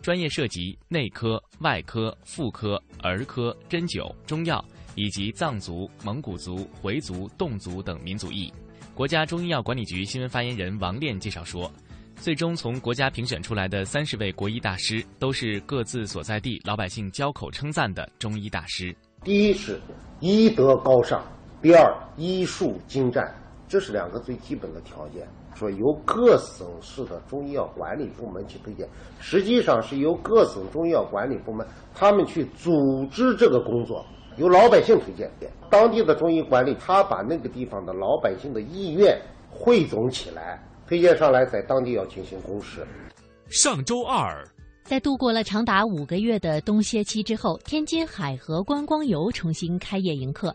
[0.00, 4.64] 专业涉及内科、外科、妇科、儿科、针灸、中药
[4.94, 8.52] 以及藏族、蒙古族、回族、侗族等民族裔。
[8.96, 11.70] 国家中医药管理局新闻发言人王炼介绍说，
[12.14, 18.96] 最终从国家评选出来的三十位国医大师，都是各自所在地老百姓交口称赞的中医大师。
[19.22, 19.78] 第一是
[20.20, 21.22] 医德高尚，
[21.60, 23.30] 第二医术精湛，
[23.68, 25.28] 这是两个最基本的条件。
[25.54, 28.88] 说由各省市的中医药管理部门去推荐，
[29.20, 34.02] 实际上是由各省中医药管理部门他们去组织这个工作。
[34.36, 35.30] 由老百姓推荐，
[35.70, 39.18] 当地的中医管理，他把那个地方的老百姓的意愿
[39.50, 42.86] 汇总起来，推荐上来，在当地要进行公示。
[43.48, 44.46] 上周二，
[44.84, 50.54] 在度过了长达五个月的冬歇期之后，天津海河观光游重新开业迎客。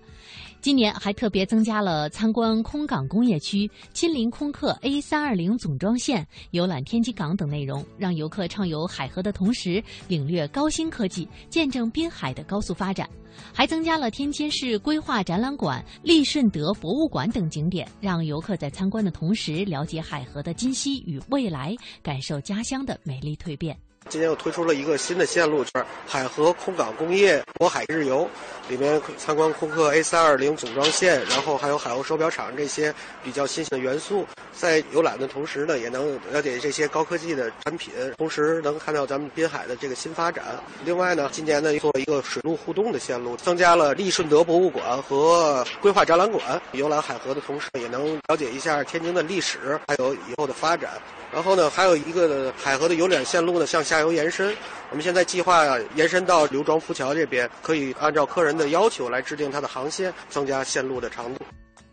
[0.62, 13.10] 今年还特别增加了参观空港工业区、亲临空客 A 三二零总装线、游览天津港等内容，让游客畅游海河的同时，领略高新科技，见证滨海的高速发展。
[13.54, 23.78] 还增加了天津市规划展览馆、利顺德博物馆等景点，让游客在参观的同时，了解海河的今昔与未来，感受家乡的美丽蜕变。
[24.10, 28.28] 今年又推出了一个新的线路，就是海河空港工业渤海日游，
[28.72, 34.26] 里面参观空客 A 三二零总装线，然后还有海鸥手表厂这些比较新型的元素。
[34.54, 40.46] 在游览的同时呢，也能了解这些高科技的产品，同时能看到咱们滨海的这个新发展。
[40.86, 46.62] 另外呢，今年呢做一个水陆互动的线路，增加了利顺德博物馆和规划展览馆。
[46.72, 50.92] 游览海河的同时，也能了解一下天津的历史，还有以后的发展。
[51.34, 54.56] 然后呢，还有一个海河的游览线路呢，向下游延伸。
[54.92, 61.46] 我们现在计划延伸到刘庄浮桥这边，可以按照客人的要求来制定它的航线，增加线路的长度。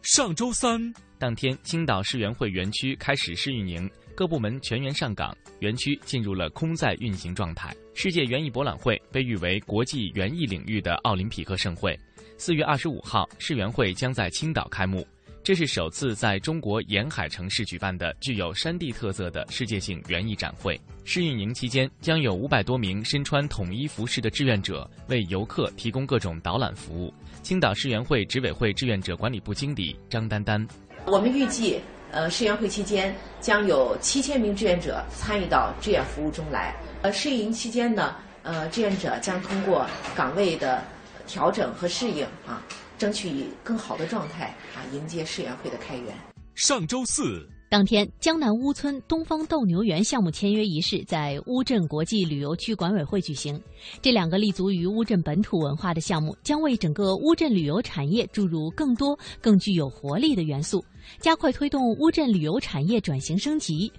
[0.03, 7.73] 上周三，当天，青岛世园会园区开始试运营，各部门全员上岗，园区进入了空载运行状态。
[7.95, 11.97] 世界园艺博览会被誉为国际园艺领域的奥林匹克盛会。
[12.37, 15.07] 四月二十五号，世园会将在青岛开幕。
[15.49, 20.79] 这是首次在中国沿海城市举办的具有山地特色的世界性园艺展会。
[21.07, 27.15] 试运营期间，将有五百多名身穿统一服饰的志愿者为游客提供各种导览服务。
[27.43, 30.69] 青岛世园会执委会志愿者管理部经理张丹丹：
[31.07, 31.81] 我们预计，
[32.11, 36.77] 呃，世园会期间将有七千名志愿者参与到志愿服务中来。
[37.01, 40.85] 呃，试运营期间呢，呃，志愿者将通过岗位的
[41.27, 42.63] 调整和适应啊。
[42.99, 46.15] 争取以更好的状态啊，迎接世园会的开园。
[46.55, 53.61] 上周四当天，江南乌村东方斗牛园项目签约仪式在乌镇国际旅游区管委会举行。
[54.01, 60.83] 这两个立足于乌镇本土文化的项目，将为整个乌镇旅游产业注入更多、更具有活力的元素，
[61.21, 63.93] 加快推动乌镇旅游产业转型升级。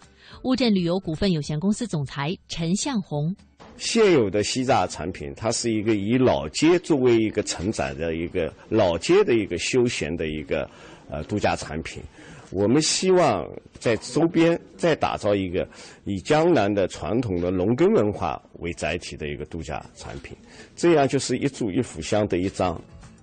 [0.44, 3.36] 乌镇旅游股份有限公司总裁陈向红。
[3.78, 10.70] 现有的西栅产品，它是一个以老街作为一个承载的一个老街的一个休闲的一个
[11.10, 12.04] 呃度假产品。
[12.52, 13.48] 我们希望
[13.80, 15.68] 在周边再打造一个
[16.04, 20.36] 以江南的传统的农耕文化为载体的一个度假产品，
[20.76, 22.80] 这样就是一株一幅相得益彰。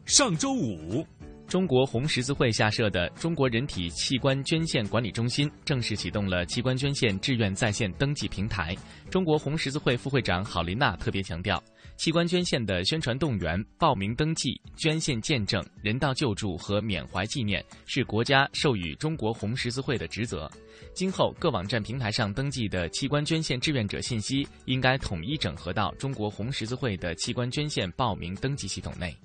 [0.06, 1.04] 上周五。
[1.48, 8.76] 中国红十字会下设的中国人体器官捐献管理中心正式启动了器官捐献志愿在线登记平台。
[9.10, 11.62] 中国红十字会副会长郝琳娜特别强调，
[11.96, 20.50] 器官捐献的宣传动员、报名登记、捐献见证、人道救助和缅怀纪念是国家授予中国红十字会的职责。
[20.94, 29.16] 今后各网站平台上登记的器官捐献志愿者信息应该统一整合到中国红十字会的器官捐献报名登记系统内。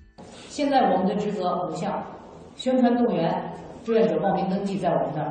[0.49, 2.03] 现在我们的职责五项：
[2.55, 3.41] 宣传动员、
[3.83, 5.27] 志愿者报名登记在我们这儿；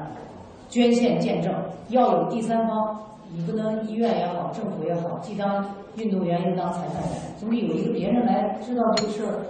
[0.69, 1.53] 捐献见证
[1.89, 2.99] 要有第三方，
[3.33, 5.65] 你不能医院也好，政府也好，既当
[5.97, 9.47] 运动员又当裁判员，总得有一个别人来知道这个事儿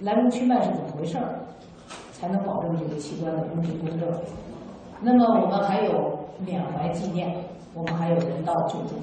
[0.00, 1.40] 来龙去脉是怎么回事儿，
[2.12, 4.08] 才能保证这个器官的公平公正。
[5.00, 7.36] 那么我们还有缅怀纪念，
[7.74, 8.94] 我们还有人道救助。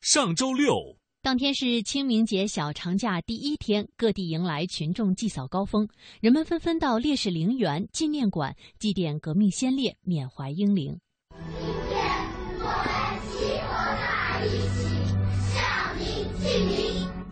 [0.00, 0.89] 上周六。
[1.22, 5.86] 当天是清明节小长假第一天，各地迎来群众祭扫高峰，
[6.22, 10.98] 人们纷纷到烈士陵园、纪念馆祭奠革命先烈，缅怀英灵。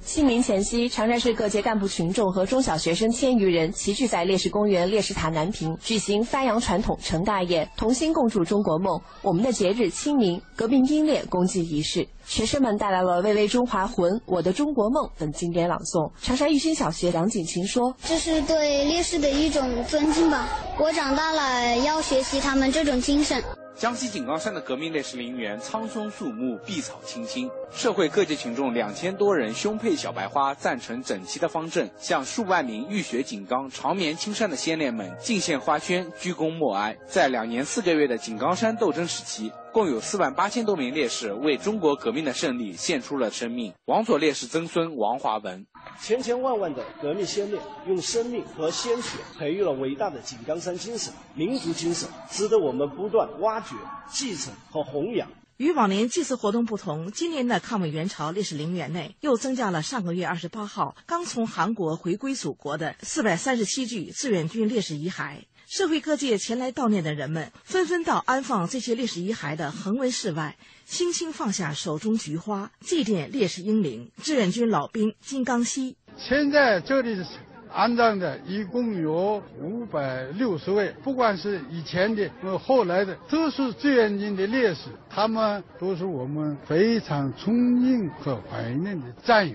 [0.08, 8.98] 清明前夕，长沙市各界干部群众和中小学生千余人齐聚在烈士公园烈士塔南屏，举行发扬传统成大业，同心共筑中国梦。
[9.20, 12.08] 我们的节日清明，革命英烈公祭仪式。
[12.24, 16.10] 学生们带来了《巍巍中华魂》《我的中国梦》等经典朗诵。
[16.22, 20.48] 长沙育新小学杨景琴说：“这是对烈士的一种尊敬吧。
[20.78, 23.44] 我长大了要学习他们这种精神。”
[23.78, 27.48] 江西井冈山的革命烈士陵园苍松树木，碧草青青。
[27.70, 36.96] 社会各界群众两千多人，胸佩小白花，赞成整齐的方阵，向数万名浴血井冈、长眠青山的先烈们敬献花圈，鞠躬默哀。
[37.06, 43.72] 在两年四个月的井冈山斗争时期，共有四万八千多名烈士为中国革命的胜利献出了生命。
[43.84, 45.64] 王佐烈士曾孙王华文。
[46.02, 53.76] 千千万万的革命先烈用生命和鲜血培育了伟大的井冈山精神、民族精神，值得我们不断挖掘、
[54.10, 55.30] 继承和弘扬。
[55.58, 65.44] 与往年祭祀活动不同，今年的抗美援朝烈士陵园内又增加了上个月二十八号刚从韩国回归祖国的四百三十七具志愿军烈士遗骸。
[65.68, 70.56] 社会各界前来悼念的人们，纷纷到安放这些烈士遗骸的横纹室外，
[70.86, 74.10] 轻轻放下手中菊花，祭奠烈士英灵。
[74.22, 77.22] 志愿军老兵金刚熙，现在这里
[77.70, 89.54] 安葬的一共有五百六十位，不管是以前的和后来的，都是志愿军的烈士，他们都是我们非常崇敬和怀念的战友。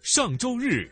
[0.00, 0.90] 上周日，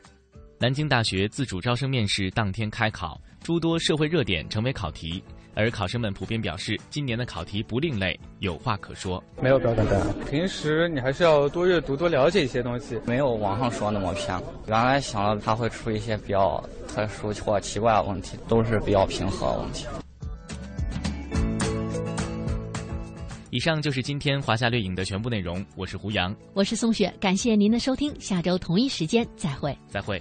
[0.60, 3.18] 南京大学自主招生面试当天开考。
[3.48, 5.24] 诸多社会热点成为考题，
[5.54, 9.24] 而考生们普遍表示，今年的考题不另类，有话可说。
[9.40, 14.38] 没有标准答案，平时你还是要多阅读、多了解一些东西，没有网上说那么偏。
[14.66, 19.86] 原来想了他会出一些比较特殊或奇怪的问题，都是比较平和的问题。
[23.48, 30.20] 以上就是今天华夏掠影的全部内容，我是胡杨，我是宋雪，感谢您的收听，下周同一时间再会，再会。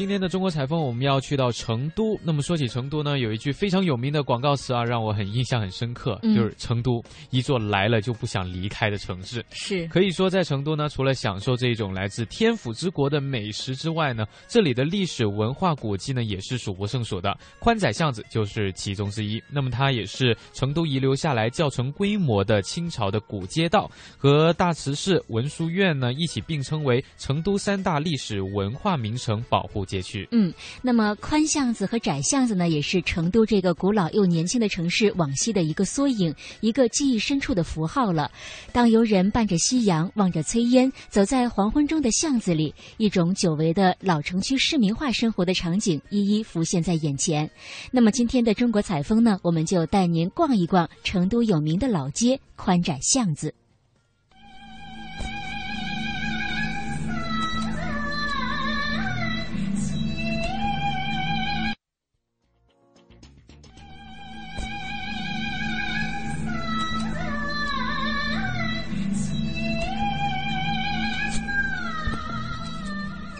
[0.00, 2.18] 今天的中国采风，我们要去到成都。
[2.24, 9.44] 那么说起成都呢，有一句非常有名的广告词啊，让我很印象很深刻，嗯就是成都一座来了就不想离开的城市。
[9.50, 17.36] 是可以说，在成都呢，除了享受这种来自天府之国的美食之外呢，这里的历史文化古迹呢也是数不胜数的。
[17.58, 19.38] 宽窄巷子就是其中之一。
[19.52, 23.86] 那么它也是成都遗留下来较成规模的清朝的古街道，
[24.16, 30.28] 和大慈寺、文殊院呢一起并称为成都三大历史文化名城保护街区。
[30.30, 38.30] 嗯，那么宽巷子和窄巷子呢，也是成都这个古老又年轻的城市往昔的一个缩影，一个记忆深处的符号了。
[38.72, 47.50] 当游人伴着夕阳，望着炊烟，走在黄昏中的巷子里，一种久违的老城区市民化生活的场景一一浮现在眼前。
[47.90, 53.52] 那么今天的中国采风呢，我们就带您逛一逛成都有名的老街宽窄巷子。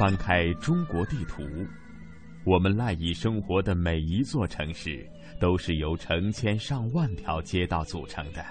[0.00, 1.42] 翻开中国地图，
[2.46, 5.06] 我们赖以生活的每一座城市，
[5.38, 8.42] 都是由成千上万条街道组成的，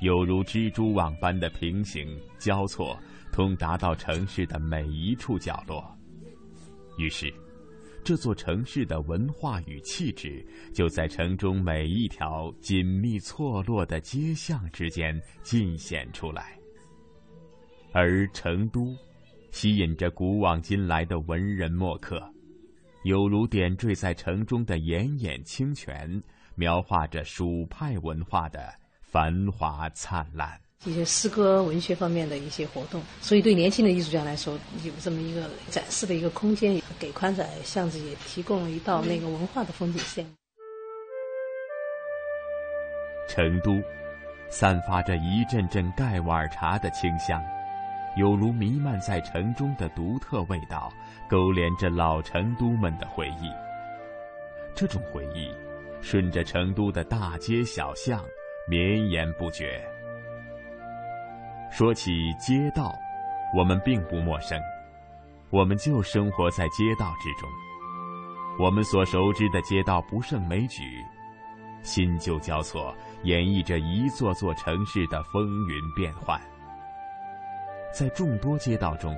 [0.00, 2.98] 犹如蜘蛛网般的平行交错，
[3.30, 5.84] 通达到城市的每一处角落。
[6.96, 7.30] 于是，
[8.02, 10.42] 这座城市的文化与气质，
[10.72, 16.58] 就在城中每一条紧密错落的街巷之间尽显出来。
[17.92, 18.96] 而成都，
[19.54, 22.20] 吸引着古往今来的文人墨客，
[23.04, 26.20] 犹如点缀在城中的炎眼清泉，
[26.56, 30.60] 描画着蜀派文化的繁华灿烂。
[30.84, 40.26] 一些诗歌、文学方面的一些活动，所以对年轻的艺术家来说，有这么一个展示的一个空间，给宽窄巷子也提供了一道那个文化的风景线。
[43.28, 43.80] 成都，
[44.50, 47.40] 散发着一阵阵盖碗茶的清香。
[48.16, 50.92] 犹如弥漫在城中的独特味道，
[51.28, 53.50] 勾连着老成都们的回忆。
[54.74, 55.50] 这种回忆，
[56.00, 58.22] 顺着成都的大街小巷
[58.68, 59.84] 绵延不绝。
[61.70, 62.94] 说起街道，
[63.56, 64.60] 我们并不陌生，
[65.50, 67.48] 我们就生活在街道之中。
[68.60, 70.82] 我们所熟知的街道不胜枚举，
[71.82, 72.94] 新旧交错，
[73.24, 76.40] 演绎着一座座城市的风云变幻。
[77.94, 79.16] 在众多街道中，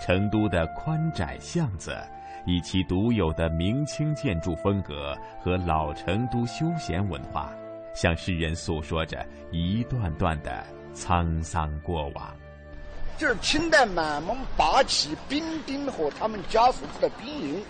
[0.00, 1.96] 成都的宽窄巷子，
[2.44, 7.52] 以其独有的明清建筑风格和老成都休闲文化，
[7.94, 12.36] 向世人诉说着一段段的沧桑过往。
[13.16, 17.64] 就是清代满蒙八旗兵丁和他们家属的兵营，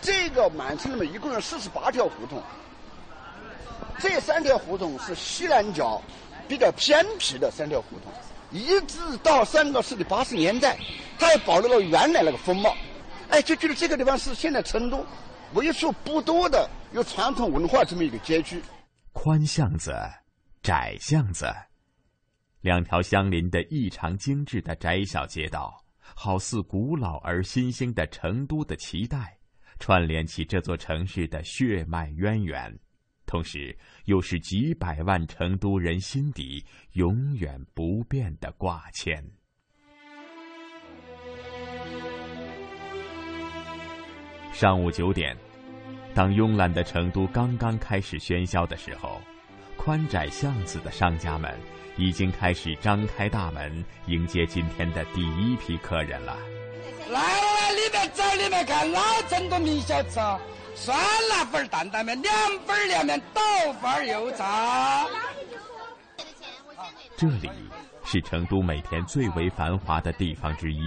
[0.00, 2.42] 这个满城里面一共有四十八条胡同，
[3.98, 6.00] 这三条胡同是西南角
[6.48, 8.10] 比较偏僻的三条胡同。
[8.52, 10.78] 一直到三个世纪八十年代，
[11.18, 12.76] 它还保留了原来那个风貌，
[13.30, 15.04] 哎，就觉得这个地方是现在成都
[15.54, 18.62] 为数不多的有传统文化这么一个街区。
[19.12, 19.94] 宽巷子，
[20.62, 21.50] 窄巷子，
[22.60, 25.74] 两条相邻的异常精致的窄小街道，
[26.14, 29.38] 好似古老而新兴的成都的脐带，
[29.78, 32.78] 串联起这座城市的血脉渊源。
[33.26, 39.24] 同时，又是几百万成都人心底永远不变的挂牵。
[44.52, 45.36] 上午九点，
[46.14, 49.20] 当慵懒的成都刚刚开始喧嚣的时候，
[49.78, 51.58] 宽窄巷子的商家们
[51.96, 56.36] 已经开始张开大门，迎接今天的第一批客人了。
[57.10, 60.38] 来来，里面走里面看，老成都名小吃啊！
[60.74, 60.96] 酸
[61.30, 62.32] 辣粉担担面，凉
[62.66, 63.40] 粉凉面，豆
[63.80, 65.06] 腐油炸。
[67.16, 67.50] 这里
[68.04, 70.82] 是成都每天最为繁华的地方之一，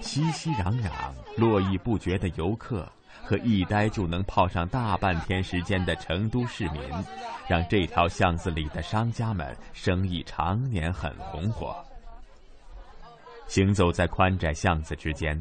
[0.00, 0.90] 熙熙攘攘、
[1.36, 2.90] 络绎不绝的游客
[3.22, 6.82] 和一待就能泡上大半天时间的成都市民，
[7.46, 11.76] 让这条巷子里的商家们生意常年很红火。
[13.46, 15.40] 行走在宽窄巷子之间。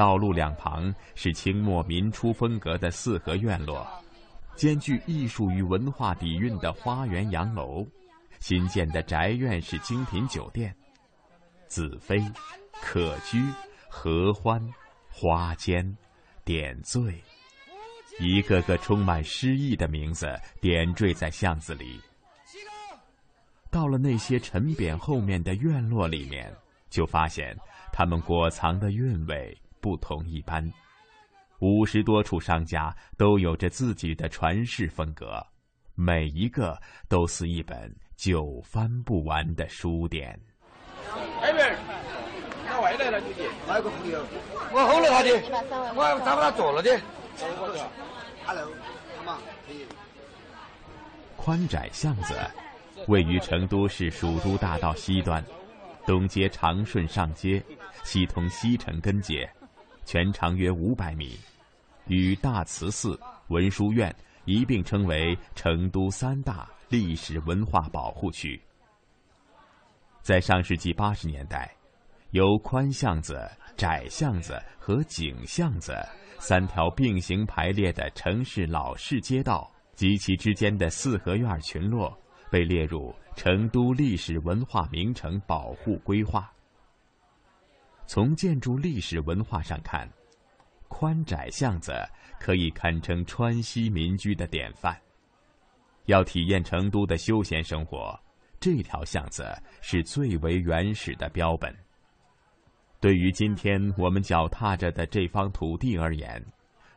[0.00, 3.86] 道路两旁是清末民初风格的四合院落，
[4.56, 7.86] 兼具艺术与文化底蕴的花园洋楼，
[8.38, 10.74] 新建的宅院式精品酒店，
[11.66, 12.18] 子非、
[12.80, 13.44] 可居、
[13.90, 14.58] 合欢、
[15.10, 15.94] 花间、
[16.46, 17.22] 点缀，
[18.20, 20.26] 一个个充满诗意的名字
[20.62, 22.00] 点缀在巷子里。
[23.70, 26.50] 到了那些陈匾后面的院落里面，
[26.88, 27.54] 就发现
[27.92, 30.72] 他们裹藏的韵味不同一般。
[31.60, 35.44] 五十多处商家都有着自己的传世风格，
[35.94, 40.38] 每一个都是一本久翻不完的书典。
[41.42, 41.76] 哎妹儿，
[42.64, 43.44] 哪外来了你的？
[43.66, 44.24] 哪个朋友？
[44.72, 45.30] 我吼了他的，
[45.94, 46.98] 我找他做了的。
[48.46, 48.70] Hello，
[49.66, 49.86] 可以。
[51.36, 52.34] 宽窄巷子
[53.06, 55.44] 位于成都市蜀都大道西端，
[56.06, 57.62] 东接长顺上街，
[58.04, 59.50] 西通西城根街，
[60.10, 61.38] 全长约五百米。
[62.08, 64.12] 与大慈寺、文殊院
[64.44, 68.60] 一并称为成都三大历史文化保护区。
[70.20, 71.72] 在上世纪八十年代，
[72.32, 75.96] 由宽巷子、窄巷子和井巷子
[76.40, 82.12] 三条并行排列的城市老式街道及其之间的四合院群落，
[82.50, 86.52] 被列入成都历史文化名城保护规划。
[88.12, 90.10] 从建筑历史文化上看，
[90.88, 91.92] 宽窄巷子
[92.40, 95.00] 可以堪称川西民居的典范。
[96.06, 98.18] 要体验成都的休闲生活，
[98.58, 101.72] 这条巷子是最为原始的标本。
[102.98, 106.44] 对于今天我们脚踏着的这方土地而言，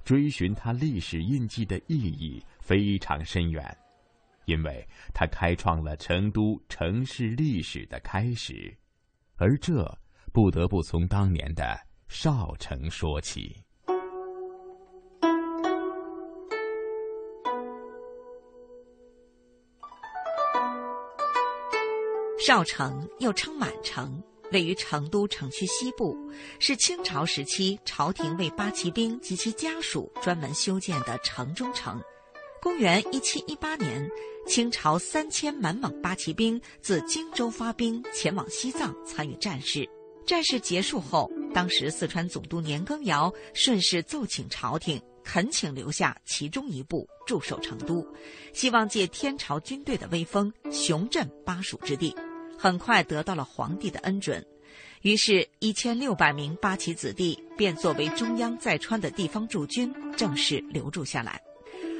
[0.04, 3.64] 追寻它历史印记的意义非常深远，
[4.46, 4.84] 因为
[5.14, 8.76] 它开创了成都城市历史的开始，
[9.36, 9.96] 而这
[10.34, 13.56] 不得不从当年的少城说起。
[22.40, 24.22] 少城又称满城，
[24.52, 26.18] 位于成都城区西部，
[26.60, 32.02] 是清朝时期朝廷为八旗兵及其家属专门修建的城中城。
[32.60, 34.10] 公元一七一八年，
[34.48, 39.88] 清朝三千满蒙八旗兵自荆州发兵前往西藏参与战事。
[40.26, 48.06] 战事结束后，当时四川总督年羹尧顺势奏请朝廷，恳请留下其中一部驻守成都，
[48.54, 52.16] 希望借天朝军队的威风，雄镇巴蜀之地。
[52.58, 54.46] 很快得到了皇帝的恩准，
[55.02, 61.42] 于是，一千六百名八旗子弟便作为中央在川的地方驻军，正式留驻下来。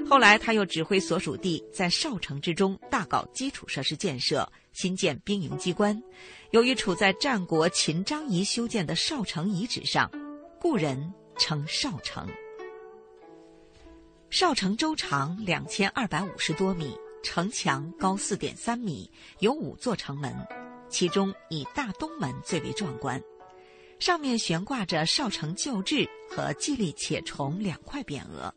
[0.10, 6.02] 后来，他又指挥所属地在少城之中大搞基础设施建设，新建兵营机关。
[6.52, 10.12] 由于处在战国秦张仪修建的少城遗址上，
[10.60, 12.28] 故人称少城。
[14.30, 16.96] 少城周长两千二百五十多米。
[17.26, 19.10] 城墙高四点三米，
[19.40, 20.36] 有五座城门，
[20.90, 23.18] 其中以大东门最为壮观，
[23.98, 28.54] 上面悬挂着少城旧制和蓟立且崇两块匾额。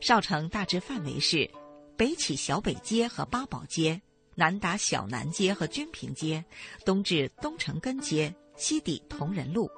[0.00, 1.48] 少城大致范围是：
[1.96, 4.02] 北起小北街和八宝街，
[4.38, 6.44] 南达小南街和均平街，
[6.84, 9.68] 东至东城根街，西抵同仁路，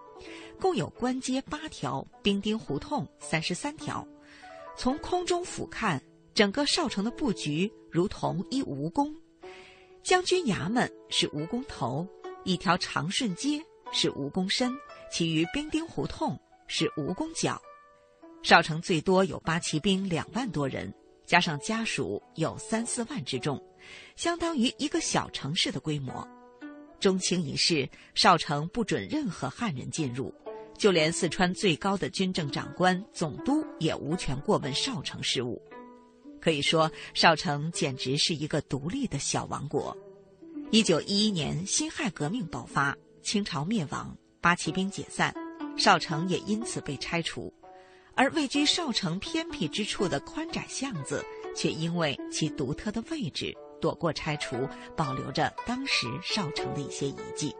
[0.61, 4.07] 共有关街八条，兵丁胡同三十三条。
[4.77, 5.99] 从空中俯瞰。
[6.33, 9.13] 整个少城的布局如同一蜈蚣，
[10.03, 12.07] 将军衙门是蜈蚣头，
[12.45, 13.61] 一条长顺街
[13.93, 14.73] 是蜈蚣身，
[15.11, 16.39] 其余兵丁胡同
[16.69, 17.61] 是蜈蚣脚。
[18.43, 20.95] 少城最多有八旗兵两万多人，
[21.27, 23.61] 加上家属有三四万之众，
[24.21, 26.29] 相当于一个小城市的规模。
[27.01, 30.31] 中清一事，少城不准任何汉人进入，
[30.77, 35.59] 就连四川最高的军政长官总督也无权过问少城事务。
[36.39, 39.97] 可以说，少城简直是一个独立的小王国。
[40.71, 45.35] 一九一一年，辛亥革命爆发，清朝灭亡，八旗兵解散，
[45.79, 47.51] 少城也因此被拆除。
[48.14, 51.25] 而位居少城偏僻之处的宽窄巷子，
[51.57, 57.55] 却因为其独特的位置，躲过拆除，保留着当时少城的一些遗迹。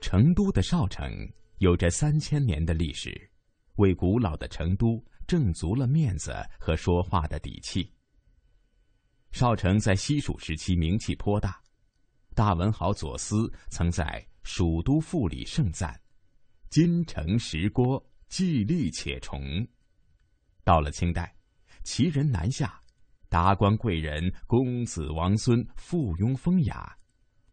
[0.00, 1.10] 成都的少城。
[1.58, 3.30] 有着三千年的历史，
[3.76, 7.90] 为古老的成都挣足了面子和说话的底气。
[9.32, 11.58] 少城在西蜀时期名气颇大，
[12.34, 14.04] 大文豪左思曾在
[14.42, 15.98] 《蜀都赋》里盛赞
[16.68, 19.40] ：“金城石郭，既立且崇。”
[20.64, 21.34] 到了清代，
[21.84, 22.80] 奇人南下，
[23.28, 26.96] 达官贵人、公子王孙附庸风雅。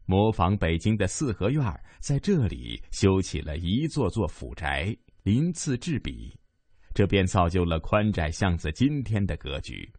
[0.06, 1.64] 模仿北京的四合院，
[2.00, 4.94] 在这里修起了一座座府宅，
[5.24, 6.38] 鳞次栉比，
[6.94, 9.90] 这便造就了宽窄巷子今天的格局。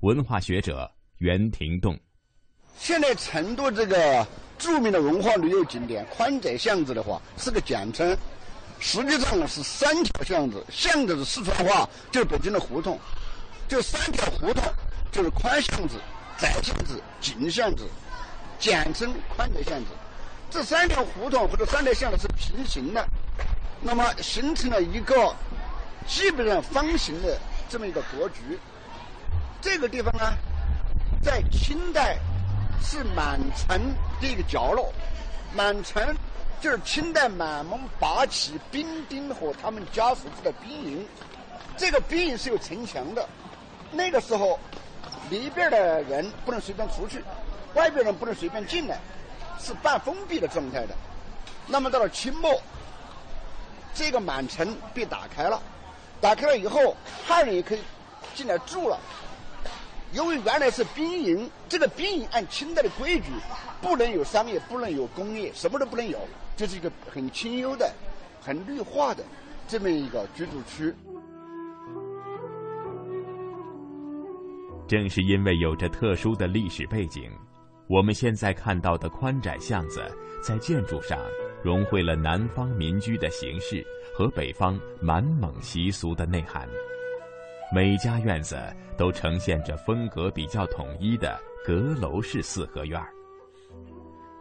[0.00, 1.96] 文化学者袁廷栋，
[2.76, 4.26] 现在成都这个
[4.58, 8.16] 著名的文化旅游景点宽窄巷子的话，是个简称，
[8.78, 12.98] 实际上呢是三条巷子，巷子是四川话，就是北京的胡同，
[13.66, 14.62] 就三条胡同，
[15.10, 15.96] 就是宽巷子、
[16.38, 17.88] 窄巷子、紧巷子，
[18.58, 19.86] 简称宽窄巷子。
[20.50, 23.04] 这三条胡同或者三条巷子是平行的，
[23.80, 25.34] 那么形成了一个
[26.06, 28.58] 基本上方形的这么一个格局。
[29.60, 30.32] 这个地方呢，
[31.22, 32.18] 在清代
[32.80, 33.76] 是满城
[34.20, 34.92] 的一个角落，
[35.54, 36.14] 满城。
[36.60, 41.06] 就是清代满蒙八旗兵丁和他们家属住的兵营，
[41.76, 43.28] 这个兵营是有城墙的。
[43.92, 44.58] 那个时候，
[45.30, 47.22] 里边的人不能随便出去，
[47.74, 48.98] 外边人不能随便进来，
[49.60, 50.94] 是半封闭的状态的。
[51.66, 52.60] 那么到了清末，
[53.94, 55.60] 这个满城被打开了，
[56.20, 56.96] 打开了以后，
[57.26, 57.80] 汉人也可以
[58.34, 58.98] 进来住了。
[60.12, 63.26] 因为原来是兵营，这个兵营按清代的规矩，
[63.82, 66.18] 不能有商业，不能有工业，什么都不能有。
[66.56, 67.92] 这是一个很清幽的、
[68.40, 69.22] 很绿化的
[69.68, 70.92] 这么一个居住区。
[74.88, 77.30] 正是因为有着特殊的历史背景，
[77.88, 80.00] 我们现在看到的宽窄巷子，
[80.42, 81.18] 在建筑上
[81.62, 83.84] 融汇了南方民居的形式
[84.14, 86.66] 和北方满蒙习俗的内涵。
[87.74, 88.56] 每家院子
[88.96, 93.12] 都呈现着风格比较统一的阁楼式四合院儿。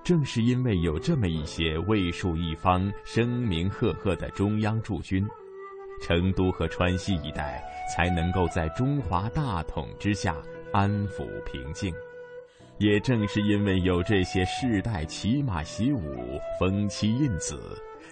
[0.06, 5.28] 正是因为有这么一些卫戍一方、声名赫赫的中央驻军，
[5.99, 10.38] 成都和川西一带才能够在中华大统之下
[10.72, 11.91] 安抚平静。
[12.78, 17.60] 也正是因为有这些世代骑马习武、封妻印子，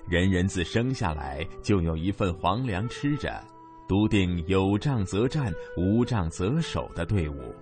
[0.09, 3.39] 人人自生下来就有一份皇粮吃着，
[3.87, 7.53] 笃定有仗则战、无仗则守的队伍。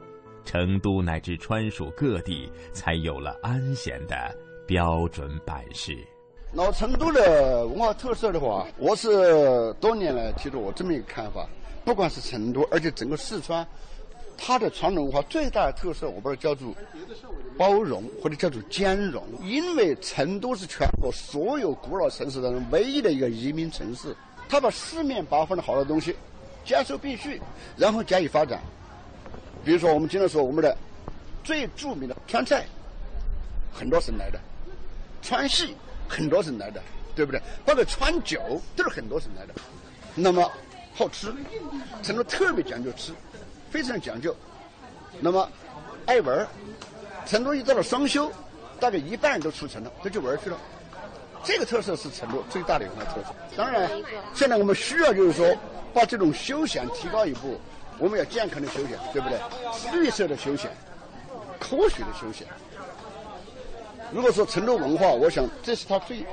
[0.44, 4.16] 成都乃至川蜀各地才有了安闲的
[4.68, 5.98] 标准版式。
[6.54, 11.48] 老成都的文化特色的话，我是多年来提出我这么一个看法：，
[11.86, 13.66] 不管是成都，而且整个四川，
[14.38, 16.74] 它的传统文化最大的特色，我把它叫做
[17.58, 19.24] 包容或者叫做兼容。
[19.44, 24.14] 因为成都是全国所有古老城市当中唯一的一个移民城市，
[24.50, 26.14] 它把四面八方的好的东西
[26.66, 27.42] 兼收并蓄，
[27.78, 28.60] 然后加以发展。
[29.64, 30.76] 比如说，我们经常说我们的
[31.44, 32.66] 最著名的川菜，
[33.72, 34.40] 很多省来的；
[35.22, 35.76] 川戏
[36.08, 36.82] 很多省来的，
[37.16, 37.40] 对不对？
[37.64, 39.54] 包括川酒都是很多省来的。
[40.16, 40.52] 那么
[40.94, 41.32] 好吃，
[42.02, 43.14] 成都特别讲究吃，
[43.70, 44.36] 非常讲究。
[45.20, 45.48] 那么
[46.06, 46.48] 爱玩儿，
[47.28, 48.32] 成都一到了双休，
[48.80, 50.58] 大概一半人都出城了，都去玩去了。
[51.44, 53.36] 这个特色是成都最大的一个特色。
[53.56, 53.90] 当然，
[54.34, 55.56] 现在我们需要就是说，
[55.94, 57.60] 把这种休闲提高一步。
[58.02, 59.40] 我们要健康的休闲，对不对？
[59.94, 60.72] 绿色的休闲，
[61.60, 62.48] 科学的休闲。
[64.12, 66.26] 如果说成都文化，我想这是它最，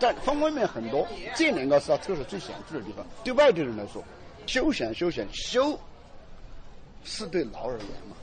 [0.00, 1.06] 在方方面面很多，
[1.36, 3.06] 这两个是它特色最显著的地方。
[3.22, 4.02] 对外地人来说，
[4.46, 5.78] 休闲休闲休，
[7.04, 8.16] 是对劳而言嘛，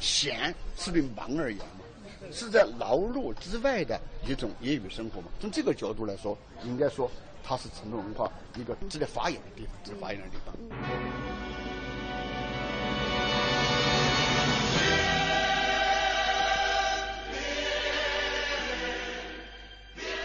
[0.00, 1.84] 闲是对忙而言嘛，
[2.32, 5.28] 是在劳碌之外的一种业余生活嘛。
[5.38, 7.08] 从这个角度来说，应该说
[7.44, 11.39] 它是成都文化一个值得发扬的地方，值得发扬的地方。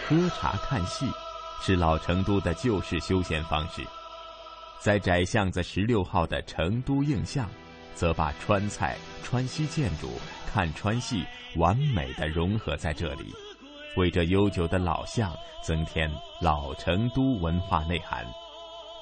[0.08, 1.04] 喝茶看戏，
[1.60, 3.84] 是老成都的旧式休闲方式。
[4.78, 7.48] 在窄巷子十六号的成都映巷，
[7.92, 10.12] 则把川菜、川西建筑、
[10.46, 11.24] 看川戏
[11.56, 13.34] 完美的融合在这里，
[13.96, 16.08] 为这悠久的老巷增添
[16.40, 18.24] 老成都文化内涵，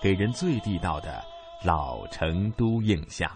[0.00, 1.22] 给人最地道的
[1.62, 3.30] 老成都印象。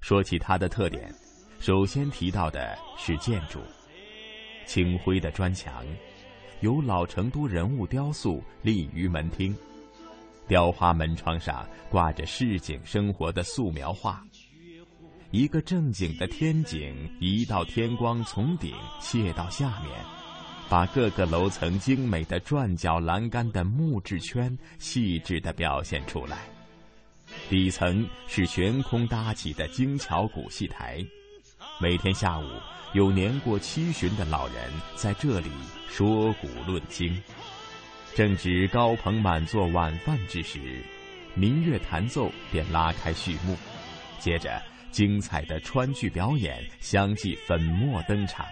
[0.00, 1.14] 说起它的特点，
[1.60, 3.60] 首先提到的是建筑，
[4.66, 5.86] 青灰的砖墙。
[6.64, 9.54] 有老成都人物雕塑立于门厅，
[10.48, 14.24] 雕花门窗上挂着市井生活的素描画。
[15.30, 19.92] 一个正经的天井，一道天光从顶泻到下面，
[20.70, 26.48] 把各个楼层精美的转角栏杆的木质圈细致地表现出来。
[27.50, 31.04] 底层是悬空搭起的精巧古戏台，
[31.78, 32.44] 每天下午。
[32.92, 35.50] 有年过七旬的老人在这里
[35.88, 37.20] 说古论今，
[38.14, 40.80] 正值高朋满座晚饭之时，
[41.34, 43.56] 民乐弹奏便拉开序幕，
[44.20, 44.62] 接着
[44.92, 48.46] 精彩的川剧表演相继粉墨登场。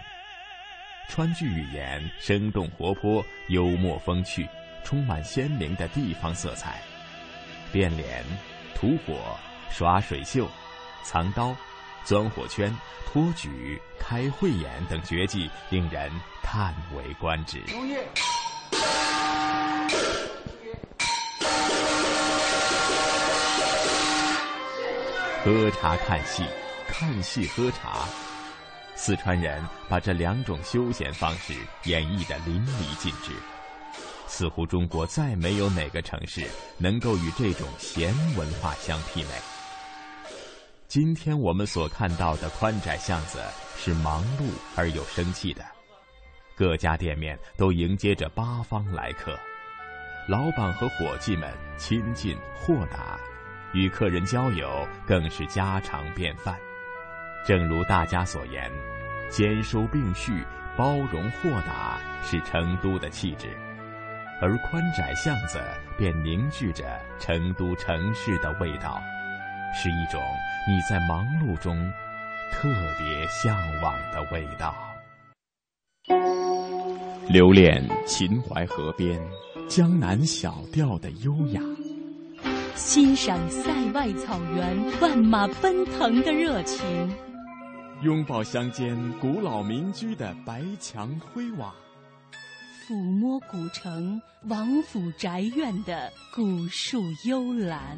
[1.07, 4.45] 川剧语言生动活泼、幽默风趣，
[4.83, 6.81] 充满鲜明的地方色彩，
[7.71, 8.25] 变脸、
[8.75, 9.37] 吐火、
[9.71, 10.45] 耍水袖、
[11.01, 11.55] 藏刀。
[12.05, 12.75] 钻火圈
[13.05, 17.61] 托举开慧眼等绝技令人叹为观止。
[25.43, 26.43] 喝茶看戏
[26.87, 28.07] 看戏喝茶。
[28.95, 33.31] 四川人把这两种休闲方式演绎得淋漓尽致。
[34.27, 36.47] 似乎中国再没有哪个城市
[36.77, 39.52] 能够与这种闲文化相媲美。
[40.93, 43.39] 今天我们所看到的宽窄巷子
[43.75, 44.43] 是忙碌
[44.75, 45.65] 而又生气的，
[46.55, 49.35] 各家店面都迎接着八方来客，
[50.27, 53.19] 老板和伙计们亲近豁达，
[53.73, 56.55] 与客人交友更是家常便饭。
[57.43, 58.71] 正如大家所言，
[59.31, 60.45] 兼收并蓄、
[60.77, 63.47] 包容豁达是成都的气质。
[64.39, 65.59] 而宽窄巷子
[65.97, 69.01] 便凝聚着成都城市的味道，
[69.73, 70.21] 是一种
[70.67, 71.75] 你在忙碌中
[72.51, 74.75] 特别向往的味道。
[77.27, 79.19] 留恋秦淮河边
[79.67, 81.61] 江南小调的优雅，
[82.75, 87.11] 欣赏塞外草原万马奔腾的热情，
[88.03, 91.73] 拥抱乡间古老民居的白墙灰瓦。
[92.85, 97.97] 抚摸古城王府宅院的古树幽兰，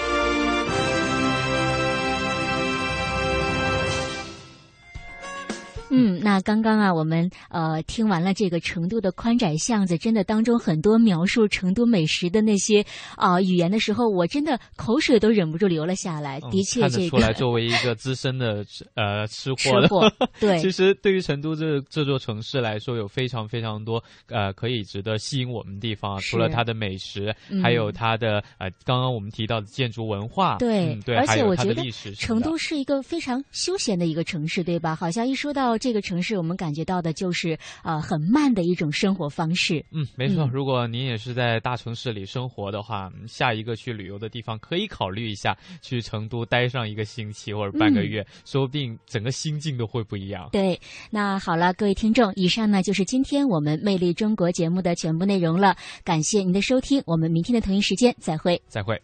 [5.91, 12.83] 嗯，那刚刚啊，我们呃听完了这个成都的宽窄巷子，真的当中很多描述成都美食的那些
[13.17, 16.39] 啊语言的时候，我真的口水都忍不住流了下来。
[16.49, 18.65] 的确，这个出来作为一个资深的
[18.95, 19.89] 呃吃货的，
[20.39, 26.17] 对，其实对于成都这这座城市来说，有非常非常多呃可以值得吸引我们的地方。
[26.21, 31.83] 除了它的美食，还有它的呃刚刚我们提到的建筑文化，对对，而且我觉得
[32.15, 34.95] 成都是一个非常休闲的一个城市，对吧？
[34.95, 35.77] 好像一说到。
[35.81, 39.83] 这个城市，我们感觉到的就是呃很慢的一种生活方式。
[39.91, 40.47] 嗯，没错。
[40.53, 50.47] 如果您也是在大城市里生活的话，下一个去旅游的地方可以考虑一下去成都待上一个星期或者半个月，说不定整个心境都会不一样。
[50.51, 50.79] 对，
[51.09, 55.75] 那好了，各位听众，以上呢就是今天我们《魅力中国》节目的全部内容了。
[56.03, 58.61] 感谢您的收听，我们明天的同一时间再会。
[58.67, 59.01] 再会。